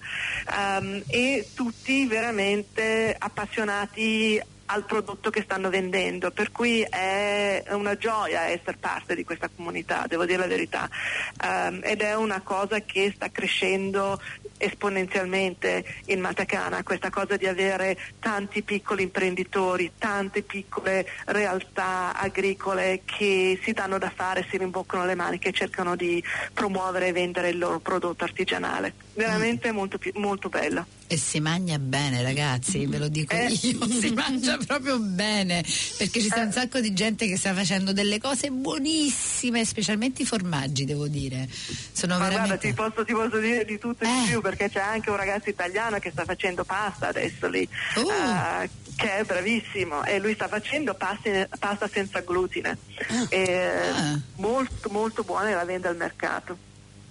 ehm, 0.55 1.03
e 1.07 1.49
tutti 1.55 2.07
veramente 2.07 3.15
appassionati 3.19 4.41
al 4.73 4.85
prodotto 4.85 5.31
che 5.31 5.43
stanno 5.43 5.69
vendendo, 5.69 6.31
per 6.31 6.51
cui 6.51 6.81
è 6.83 7.65
una 7.71 7.97
gioia 7.97 8.43
essere 8.45 8.77
parte 8.79 9.15
di 9.15 9.25
questa 9.25 9.51
comunità, 9.55 10.07
devo 10.09 10.25
dire 10.25 10.39
la 10.39 10.47
verità, 10.47 10.89
Ehm, 11.43 11.81
ed 11.83 12.01
è 12.03 12.15
una 12.15 12.41
cosa 12.41 12.81
che 12.81 13.13
sta 13.15 13.31
crescendo 13.31 14.21
esponenzialmente 14.59 15.85
in 16.07 16.21
Matacana, 16.21 16.85
questa 16.85 17.11
cosa 17.11 17.37
di 17.37 17.47
avere 17.47 17.99
tanti 18.21 18.63
piccoli 18.63 19.03
imprenditori, 19.03 19.93
tante 19.99 20.43
piccole 20.43 21.07
realtà 21.27 22.15
agricole 22.15 23.03
che 23.05 23.59
si 23.61 23.73
danno 23.73 23.99
da 23.99 24.13
fare, 24.15 24.47
si 24.49 24.57
rimboccano 24.57 25.05
le 25.05 25.17
maniche 25.17 25.49
e 25.49 25.53
cercano 25.53 25.97
di 25.97 26.23
promuovere 26.53 27.09
e 27.09 27.13
vendere 27.13 27.49
il 27.49 27.59
loro 27.59 27.81
prodotto 27.81 28.23
artigianale. 28.23 28.95
Veramente 29.15 29.73
molto, 29.73 29.99
più- 29.99 30.13
molto 30.15 30.49
bello. 30.49 30.87
E 31.07 31.19
si 31.19 31.39
mangia 31.41 31.79
bene, 31.79 32.23
ragazzi, 32.23 32.87
ve 32.87 32.97
lo 32.97 33.09
dico 33.09 33.35
Eh. 33.35 33.49
io, 33.63 33.87
si 34.01 34.11
mangia 34.13 34.57
proprio 34.67 34.99
bene, 34.99 35.63
perché 35.99 36.21
ci 36.21 36.29
sta 36.29 36.41
un 36.41 36.53
sacco 36.53 36.81
di 36.81 36.95
gente 36.95 37.27
che 37.27 37.37
sta 37.37 37.53
facendo 37.53 37.93
delle 37.93 38.19
cose 38.19 38.49
buonissime, 38.51 39.65
specialmente 39.67 40.23
i 40.23 40.25
formaggi, 40.25 40.85
devo 40.87 41.09
dire. 41.09 41.47
Sono 41.93 42.15
Ma 42.15 42.29
guarda, 42.29 42.37
veramente 42.43 42.69
ti 42.69 42.75
posso, 42.75 43.05
ti 43.05 43.13
posso 43.13 43.39
dire 43.39 43.65
di 43.67 43.79
tutto 43.79 44.05
e 44.05 44.09
Eh. 44.09 44.21
di 44.23 44.29
più 44.31 44.41
perché 44.41 44.71
c'è 44.71 44.81
anche 44.81 45.11
un 45.11 45.17
ragazzo 45.17 45.51
italiano 45.51 45.99
che 45.99 46.11
sta 46.11 46.25
facendo 46.25 46.65
pasta 46.65 47.09
adesso 47.09 47.47
lì, 47.49 47.69
Oh. 47.97 48.11
eh, 48.11 48.71
che 48.97 49.19
è 49.19 49.25
bravissimo 49.25 50.05
e 50.05 50.19
lui 50.19 50.33
sta 50.35 50.49
facendo 50.49 50.95
pasti- 50.95 51.47
pasta 51.59 51.89
senza 51.93 52.21
glutine. 52.21 52.79
E, 53.29 53.71
Ah. 53.95 54.19
Molto 54.37 54.89
molto 54.91 55.23
buona 55.23 55.51
e 55.51 55.55
la 55.55 55.65
vende 55.65 55.89
al 55.89 55.97
mercato. 55.97 56.57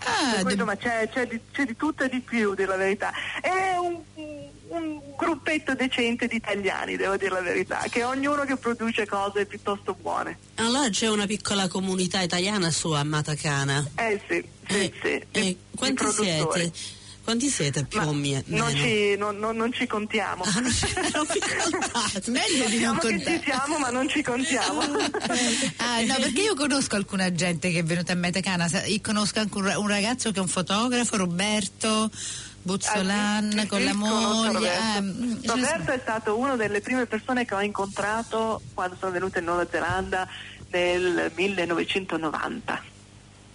Ah, 0.03 0.41
cui, 0.41 0.53
insomma, 0.53 0.75
c'è, 0.75 1.07
c'è 1.11 1.27
di, 1.27 1.39
c'è 1.51 1.65
di 1.65 1.75
tutto 1.75 2.03
e 2.03 2.09
di 2.09 2.19
più, 2.21 2.53
dire 2.55 2.67
la 2.67 2.75
verità. 2.77 3.11
È 3.41 3.75
un, 3.77 4.01
un 4.69 4.99
gruppetto 5.17 5.75
decente 5.75 6.27
di 6.27 6.35
italiani, 6.37 6.95
devo 6.95 7.17
dire 7.17 7.31
la 7.31 7.41
verità, 7.41 7.83
che 7.89 8.03
ognuno 8.03 8.43
che 8.43 8.55
produce 8.57 9.05
cose 9.05 9.45
piuttosto 9.45 9.93
buone. 9.93 10.37
Allora 10.55 10.89
c'è 10.89 11.07
una 11.09 11.25
piccola 11.25 11.67
comunità 11.67 12.21
italiana 12.21 12.71
su 12.71 12.89
a 12.91 13.03
Matacana. 13.03 13.85
Eh 13.95 14.19
sì, 14.27 14.43
sì, 14.67 14.75
Eh, 14.75 14.93
sì. 15.01 15.07
eh, 15.07 15.25
di- 15.31 15.41
di 15.43 15.57
quanti 15.75 15.95
produttori. 15.95 16.61
siete? 16.61 16.99
Quanti 17.31 17.47
siete 17.49 17.85
più 17.85 17.99
Ma 18.01 18.07
o 18.09 18.13
meno? 18.13 18.43
non, 18.47 18.75
ci, 18.75 19.15
non- 19.15 19.37
non- 19.37 19.55
non 19.55 19.71
ci 19.71 19.87
contiamo. 19.87 20.43
Ah, 20.43 20.59
non, 20.59 20.63
non 21.13 21.25
meglio 22.27 22.67
di 22.67 22.79
non 22.79 22.99
Sappiamo 22.99 22.99
che 22.99 23.07
ci 23.07 23.23
contare. 23.23 23.41
siamo, 23.45 23.77
ma 23.79 23.89
non 23.89 24.09
ci 24.09 24.21
contiamo. 24.21 24.81
Ah, 25.77 26.01
no, 26.01 26.15
perché 26.19 26.41
io 26.41 26.55
conosco 26.55 26.97
alcuna 26.97 27.31
gente 27.31 27.71
che 27.71 27.79
è 27.79 27.83
venuta 27.83 28.11
a 28.11 28.15
Metacana, 28.15 28.69
conosco 29.01 29.39
anche 29.39 29.57
un, 29.57 29.73
un 29.77 29.87
ragazzo 29.87 30.31
che 30.31 30.39
è 30.39 30.41
un 30.41 30.49
fotografo, 30.49 31.15
Roberto 31.15 32.11
Buzzolan, 32.63 33.59
Ah, 33.59 33.65
con 33.67 33.81
la 33.81 33.93
moglie. 33.93 34.51
Roberto. 34.51 35.51
ah, 35.51 35.55
Roberto 35.55 35.91
è 35.91 35.99
stato 36.01 36.37
una 36.37 36.57
delle 36.57 36.81
prime 36.81 37.05
persone 37.05 37.45
che 37.45 37.55
ho 37.55 37.61
incontrato 37.61 38.61
quando 38.73 38.97
sono 38.99 39.11
venuta 39.13 39.39
in 39.39 39.45
Nuova 39.45 39.65
Zelanda 39.71 40.27
nel 40.69 41.31
1990. 41.33 42.83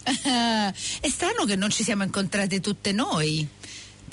Ah, 0.08 0.68
è 1.00 1.08
strano 1.08 1.44
che 1.46 1.56
non 1.56 1.68
ci 1.70 1.82
siamo 1.82 2.04
incontrate 2.04 2.60
tutte 2.60 2.92
noi. 2.92 3.46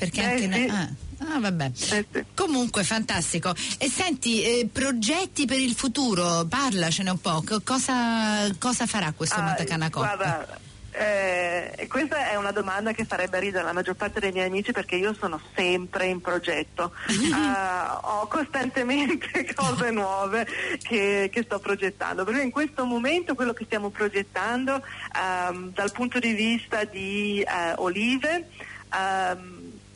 Perché 0.09 0.21
Eh, 0.21 0.45
anche 0.45 0.51
sì. 0.67 0.67
Ah, 0.69 0.89
Ah, 1.35 1.39
vabbè. 1.39 1.71
Eh 1.91 2.05
sì. 2.11 2.23
Comunque, 2.35 2.83
fantastico. 2.83 3.55
E 3.77 3.87
senti, 3.89 4.43
eh, 4.43 4.67
progetti 4.71 5.45
per 5.45 5.57
il 5.59 5.73
futuro, 5.73 6.45
parlacene 6.49 7.11
un 7.11 7.21
po'. 7.21 7.41
Co- 7.47 7.61
Cosa, 7.63 8.49
cosa 8.59 8.85
farà 8.85 9.13
questo 9.15 9.39
Ah, 9.39 9.43
Matacana 9.43 9.89
Cop? 9.89 10.03
Guarda, 10.03 10.59
eh, 10.91 11.87
questa 11.87 12.29
è 12.29 12.35
una 12.35 12.51
domanda 12.51 12.91
che 12.91 13.05
farebbe 13.05 13.39
ridere 13.39 13.63
la 13.63 13.71
maggior 13.71 13.95
parte 13.95 14.19
dei 14.19 14.33
miei 14.33 14.47
amici 14.47 14.73
perché 14.73 14.95
io 14.97 15.15
sono 15.17 15.39
sempre 15.55 16.07
in 16.07 16.19
progetto. 16.19 16.91
Ah, 17.33 17.99
ho 18.03 18.27
costantemente 18.27 19.47
cose 19.55 19.91
nuove 19.91 20.45
che, 20.81 21.29
che 21.31 21.43
sto 21.43 21.59
progettando. 21.59 22.25
Per 22.25 22.35
in 22.35 22.51
questo 22.51 22.83
momento 22.85 23.33
quello 23.33 23.53
che 23.53 23.63
stiamo 23.63 23.89
progettando 23.91 24.81
ehm, 25.15 25.71
dal 25.73 25.91
punto 25.93 26.19
di 26.19 26.33
vista 26.33 26.83
di 26.83 27.39
eh, 27.41 27.73
olive. 27.77 28.49
ehm, 28.93 29.52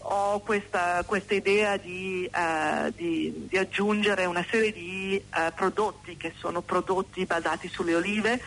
ho 0.09 0.39
questa, 0.39 1.03
questa 1.05 1.33
idea 1.33 1.75
di, 1.77 2.23
eh, 2.33 2.93
di- 2.95 3.45
di 3.49 3.57
aggiungere 3.57 4.23
una 4.25 4.45
serie 4.49 4.71
di 4.71 5.15
eh, 5.17 5.51
prodotti 5.53 6.15
che 6.15 6.33
sono 6.37 6.61
prodotti 6.61 7.25
basati 7.25 7.67
sulle 7.67 7.93
olive 7.95 8.39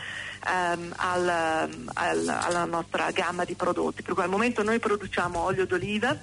ehm, 0.47 0.93
al- 0.97 1.69
al- 1.93 2.27
alla 2.27 2.65
nostra 2.65 3.11
gamma 3.11 3.45
di 3.45 3.53
prodotti. 3.53 4.01
Per 4.01 4.13
cui 4.15 4.23
al 4.23 4.29
momento 4.29 4.63
noi 4.63 4.79
produciamo 4.79 5.37
olio 5.39 5.67
d'oliva 5.67 6.17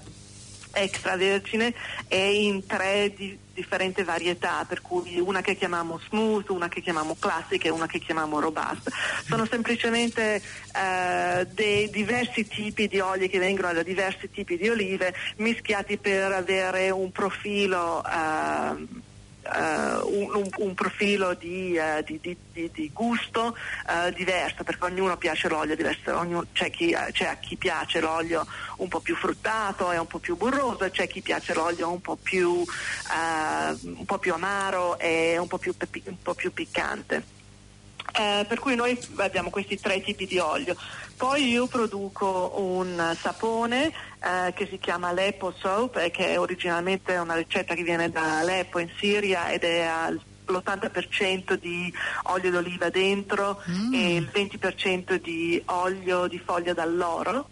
extravergine 0.81 1.75
e 2.09 2.45
in 2.45 2.67
tre 2.67 3.13
di- 3.15 3.39
differenti 3.59 4.03
varietà, 4.05 4.65
per 4.69 4.81
cui 4.81 5.19
una 5.19 5.41
che 5.41 5.57
chiamiamo 5.57 5.99
smooth, 6.09 6.49
una 6.51 6.69
che 6.69 6.81
chiamiamo 6.81 7.17
classic 7.19 7.65
e 7.65 7.71
una 7.71 7.87
che 7.87 7.99
chiamiamo 7.99 8.39
robust. 8.39 8.89
Sono 9.27 9.47
semplicemente 9.47 10.41
eh, 10.73 11.47
dei 11.53 11.91
diversi 11.91 12.47
tipi 12.47 12.87
di 12.87 13.01
oli 13.01 13.29
che 13.29 13.39
vengono 13.39 13.73
da 13.73 13.83
diversi 13.83 14.31
tipi 14.31 14.57
di 14.57 14.69
olive 14.69 15.13
mischiati 15.37 15.97
per 15.97 16.33
avere 16.33 16.91
un 16.91 17.11
profilo 17.11 18.05
eh, 18.05 19.07
un, 19.53 20.35
un- 20.35 20.51
un 20.57 20.75
profilo 20.75 21.35
di, 21.35 21.75
eh, 21.77 22.03
di- 22.07 22.19
di- 22.21 22.37
di- 22.53 22.71
di 22.75 22.91
gusto 22.93 23.57
eh, 23.89 24.13
diverso 24.13 24.65
perché 24.65 24.85
ognuno 24.85 25.17
piace 25.17 25.49
l'olio 25.49 25.75
diverso, 25.77 26.17
ognuno- 26.17 26.47
c'è, 26.53 26.71
chi, 26.71 26.91
eh, 26.91 27.09
c'è 27.13 27.27
a 27.27 27.37
chi 27.37 27.57
piace 27.57 28.01
l'olio 28.01 28.47
un 28.79 28.89
po' 28.89 29.01
più 29.01 29.17
fruttato 29.17 29.91
e 29.93 29.99
un 29.99 30.07
po' 30.07 30.19
più 30.19 30.37
burroso 30.37 30.89
c'è 30.91 31.07
chi 31.09 31.21
piace 31.23 31.55
l'olio 31.55 31.91
un 31.91 32.01
po' 32.01 32.17
più, 32.21 32.63
eh, 32.63 33.77
un 33.83 34.05
po' 34.05 34.19
più 34.19 34.33
amaro 34.35 34.99
e 34.99 35.39
un 35.39 35.47
po' 35.47 35.59
più, 35.59 35.75
un 36.05 36.23
po' 36.23 36.35
più 36.35 36.53
piccante. 36.53 37.37
Eh, 38.13 38.45
per 38.49 38.59
cui 38.59 38.75
noi 38.75 38.99
abbiamo 39.17 39.51
questi 39.51 39.79
tre 39.79 40.01
tipi 40.01 40.27
di 40.27 40.39
olio. 40.39 40.77
Poi 41.17 41.49
io 41.49 41.67
produco 41.67 42.55
un 42.57 43.17
sapone 43.21 43.87
eh, 43.89 44.53
che 44.55 44.67
si 44.71 44.79
chiama 44.79 45.09
Aleppo 45.09 45.53
Soap 45.59 45.97
e 45.97 46.11
che 46.11 46.29
è 46.29 46.39
originalmente 46.39 47.17
una 47.17 47.35
ricetta 47.35 47.75
che 47.75 47.83
viene 47.83 48.11
da 48.11 48.39
Aleppo 48.39 48.79
in 48.79 48.89
Siria 48.99 49.51
ed 49.51 49.65
è 49.65 49.81
al- 49.81 50.21
l'80% 50.49 51.55
di 51.55 51.93
olio 52.25 52.51
d'oliva 52.51 52.89
dentro 52.89 53.61
e 53.93 54.17
il 54.17 54.31
20% 54.33 55.17
di 55.17 55.61
olio 55.67 56.27
di 56.27 56.39
foglia 56.39 56.73
d'alloro. 56.73 57.49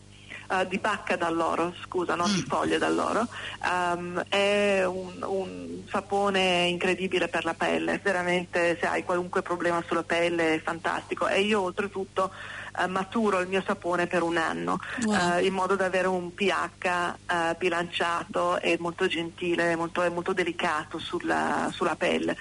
Eh, 0.51 0.67
di 0.69 0.79
bacca 0.79 1.17
d'alloro, 1.17 1.75
scusa, 1.85 2.15
non 2.15 2.33
di 2.33 2.43
foglia 2.47 2.79
d'alloro, 2.79 3.27
Ehm, 3.65 4.23
è 4.29 4.85
un, 4.85 5.23
un 5.23 5.83
sapone 5.89 6.67
incredibile 6.67 7.29
per 7.29 7.45
la 7.45 7.55
pelle, 7.55 8.01
veramente 8.03 8.77
se 8.81 8.87
hai 8.87 9.05
qualunque 9.05 9.43
problema 9.43 9.83
sulla 9.87 10.03
pelle 10.03 10.55
è 10.55 10.61
fantastico 10.61 11.27
e 11.29 11.41
io 11.41 11.63
oltretutto 11.63 12.31
eh, 12.79 12.87
maturo 12.87 13.41
il 13.41 13.49
mio 13.49 13.63
sapone 13.65 14.07
per 14.07 14.23
un 14.23 14.37
anno 14.37 14.79
Wow. 15.05 15.37
eh, 15.39 15.45
in 15.47 15.53
modo 15.55 15.75
da 15.77 15.87
avere 15.87 16.09
un 16.09 16.35
pH 16.35 17.55
bilanciato 17.59 18.61
e 18.61 18.77
molto 18.79 19.07
gentile, 19.07 19.77
molto, 19.77 20.09
molto 20.11 20.33
delicato 20.33 20.99
sulla, 20.99 21.69
sulla 21.73 21.97
pelle. 21.97 22.37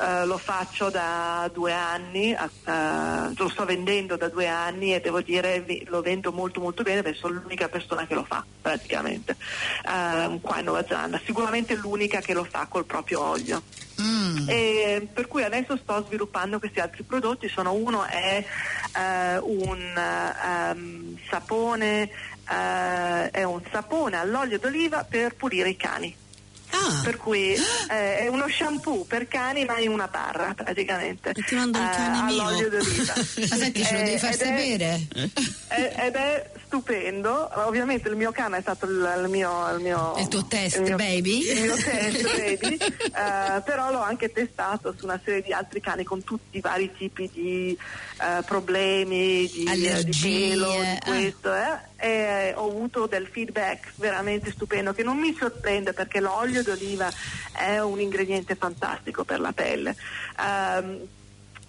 Eh, 0.00 0.26
lo 0.26 0.38
faccio 0.38 0.90
da 0.90 1.50
due 1.52 1.72
anni, 1.72 2.30
eh, 2.30 3.34
lo 3.36 3.48
sto 3.48 3.64
vendendo 3.64 4.16
da 4.16 4.28
due 4.28 4.46
anni 4.46 4.94
e 4.94 5.00
devo 5.00 5.20
dire 5.22 5.64
lo 5.86 6.02
vendo 6.02 6.30
molto 6.30 6.60
molto 6.60 6.84
bene 6.84 7.02
perché 7.02 7.18
sono 7.18 7.40
l'unica 7.40 7.68
persona 7.68 8.06
che 8.06 8.14
lo 8.14 8.22
fa 8.22 8.44
praticamente 8.62 9.32
eh, 9.32 10.38
qua 10.40 10.58
in 10.58 10.64
Nuova 10.64 10.84
Zelanda, 10.86 11.20
sicuramente 11.24 11.74
l'unica 11.74 12.20
che 12.20 12.32
lo 12.32 12.44
fa 12.44 12.66
col 12.66 12.84
proprio 12.84 13.24
olio. 13.24 13.60
Mm. 14.00 14.48
E 14.48 15.08
per 15.12 15.26
cui 15.26 15.42
adesso 15.42 15.76
sto 15.76 16.04
sviluppando 16.06 16.60
questi 16.60 16.78
altri 16.78 17.02
prodotti, 17.02 17.48
sono 17.48 17.72
uno 17.72 18.04
è 18.04 18.44
eh, 18.96 19.38
un 19.38 19.80
ehm, 19.96 21.18
sapone, 21.28 22.08
eh, 22.48 23.30
è 23.30 23.42
un 23.42 23.60
sapone 23.72 24.16
all'olio 24.16 24.60
d'oliva 24.60 25.02
per 25.02 25.34
pulire 25.34 25.70
i 25.70 25.76
cani. 25.76 26.26
Ah, 26.70 27.00
Per 27.02 27.16
cui 27.16 27.54
eh, 27.54 28.18
è 28.18 28.28
uno 28.28 28.46
shampoo 28.48 29.04
per 29.04 29.26
cani 29.28 29.64
ma 29.64 29.78
in 29.78 29.90
una 29.90 30.06
barra 30.08 30.52
praticamente. 30.54 31.30
E 31.30 31.42
ti 31.42 31.54
mando 31.54 31.78
il 31.78 31.84
eh, 31.84 31.90
cane 31.90 32.22
mio. 32.32 32.42
all'olio 32.46 32.68
d'oliva. 32.68 33.12
Ma 33.48 33.56
senti, 33.56 33.84
ce 33.84 33.92
lo 33.94 33.98
Eh, 34.00 34.04
devi 34.04 34.18
far 34.18 34.32
ed 34.32 34.40
è- 34.40 34.44
sapere. 34.44 35.08
è- 35.68 35.94
ed 36.06 36.14
è 36.14 36.50
stupendo, 36.68 37.50
ovviamente 37.66 38.08
il 38.08 38.16
mio 38.16 38.30
cane 38.30 38.58
è 38.58 38.60
stato 38.60 38.84
il, 38.84 39.22
il 39.24 39.28
mio, 39.28 39.74
il 39.74 39.80
mio 39.80 40.14
Il 40.18 40.28
tuo 40.28 40.44
test, 40.44 40.78
mio- 40.80 40.96
baby? 40.96 41.40
il 41.40 41.62
mio 41.62 41.74
test 41.74 42.22
baby, 42.36 42.76
eh, 42.76 43.62
però 43.64 43.90
l'ho 43.90 44.02
anche 44.02 44.30
testato 44.30 44.94
su 44.96 45.06
una 45.06 45.18
serie 45.24 45.42
di 45.42 45.52
altri 45.52 45.80
cani 45.80 46.04
con 46.04 46.22
tutti 46.22 46.58
i 46.58 46.60
vari 46.60 46.92
tipi 46.92 47.28
di 47.32 47.76
eh, 48.20 48.42
problemi, 48.44 49.48
di, 49.48 49.64
Allergie, 49.66 50.04
di 50.04 50.48
pelo, 50.48 50.70
di 50.70 50.86
ah. 50.86 50.98
questo, 51.04 51.54
eh, 51.54 51.78
e 51.96 52.52
ho 52.54 52.68
avuto 52.68 53.06
del 53.06 53.26
feedback 53.26 53.92
veramente 53.96 54.52
stupendo 54.52 54.92
che 54.92 55.02
non 55.02 55.16
mi 55.16 55.34
sorprende 55.36 55.94
perché 55.94 56.20
l'olio 56.20 56.62
d'oliva 56.62 57.10
è 57.52 57.78
un 57.80 57.98
ingrediente 57.98 58.54
fantastico 58.54 59.24
per 59.24 59.40
la 59.40 59.52
pelle. 59.52 59.96
Ehm, 60.38 61.16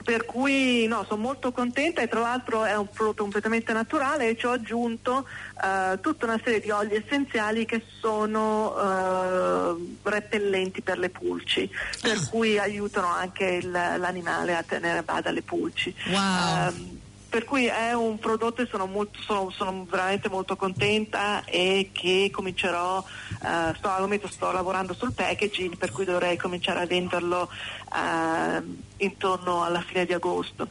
per 0.04 0.26
cui 0.26 0.88
no, 0.88 1.06
sono 1.08 1.22
molto 1.22 1.52
contenta 1.52 2.02
e 2.02 2.08
tra 2.08 2.20
l'altro 2.22 2.64
è 2.64 2.76
un 2.76 2.88
prodotto 2.88 3.22
completamente 3.24 3.74
naturale 3.74 4.30
e 4.30 4.38
ci 4.38 4.46
ho 4.46 4.52
aggiunto 4.52 5.28
eh, 5.64 6.00
tutta 6.02 6.26
una 6.26 6.40
serie 6.44 6.62
di 6.62 6.72
oli 6.72 6.96
essenziali 6.96 7.66
che 7.66 7.84
sono 8.00 8.76
eh, 8.78 9.98
repellenti 10.04 10.82
per 10.82 10.98
le 10.98 11.10
pulci, 11.10 11.70
per 12.02 12.28
cui 12.30 12.58
aiutano 12.58 13.08
anche 13.08 13.46
il- 13.46 13.72
l'animale 13.72 14.56
a 14.56 14.64
tenere 14.64 15.00
a 15.00 15.04
bada 15.04 15.32
le 15.32 15.42
pulci. 15.42 15.94
Wow. 16.08 16.68
Ehm, 16.68 17.00
per 17.30 17.46
cui 17.46 17.66
è 17.68 17.94
un 17.94 18.18
prodotto 18.18 18.64
e 18.64 18.68
sono, 18.70 18.88
molto- 18.88 19.20
sono- 19.22 19.52
sono 19.52 19.86
veramente 19.90 20.28
molto 20.30 20.56
contenta 20.56 21.44
e 21.46 21.92
che 21.94 22.30
comincerò, 22.34 23.04
eh, 23.44 23.74
sto, 23.78 23.88
al 23.90 24.02
momento 24.02 24.28
sto 24.28 24.52
lavorando 24.52 24.94
sul 24.96 25.14
packaging 25.14 25.78
per 25.78 25.92
cui 25.92 26.06
dovrei 26.06 26.36
cominciare 26.38 26.82
a 26.82 26.86
venderlo 26.88 27.50
ehm, 27.96 28.78
intorno 28.98 29.64
alla 29.64 29.82
fine 29.82 30.06
di 30.06 30.14
agosto. 30.14 30.68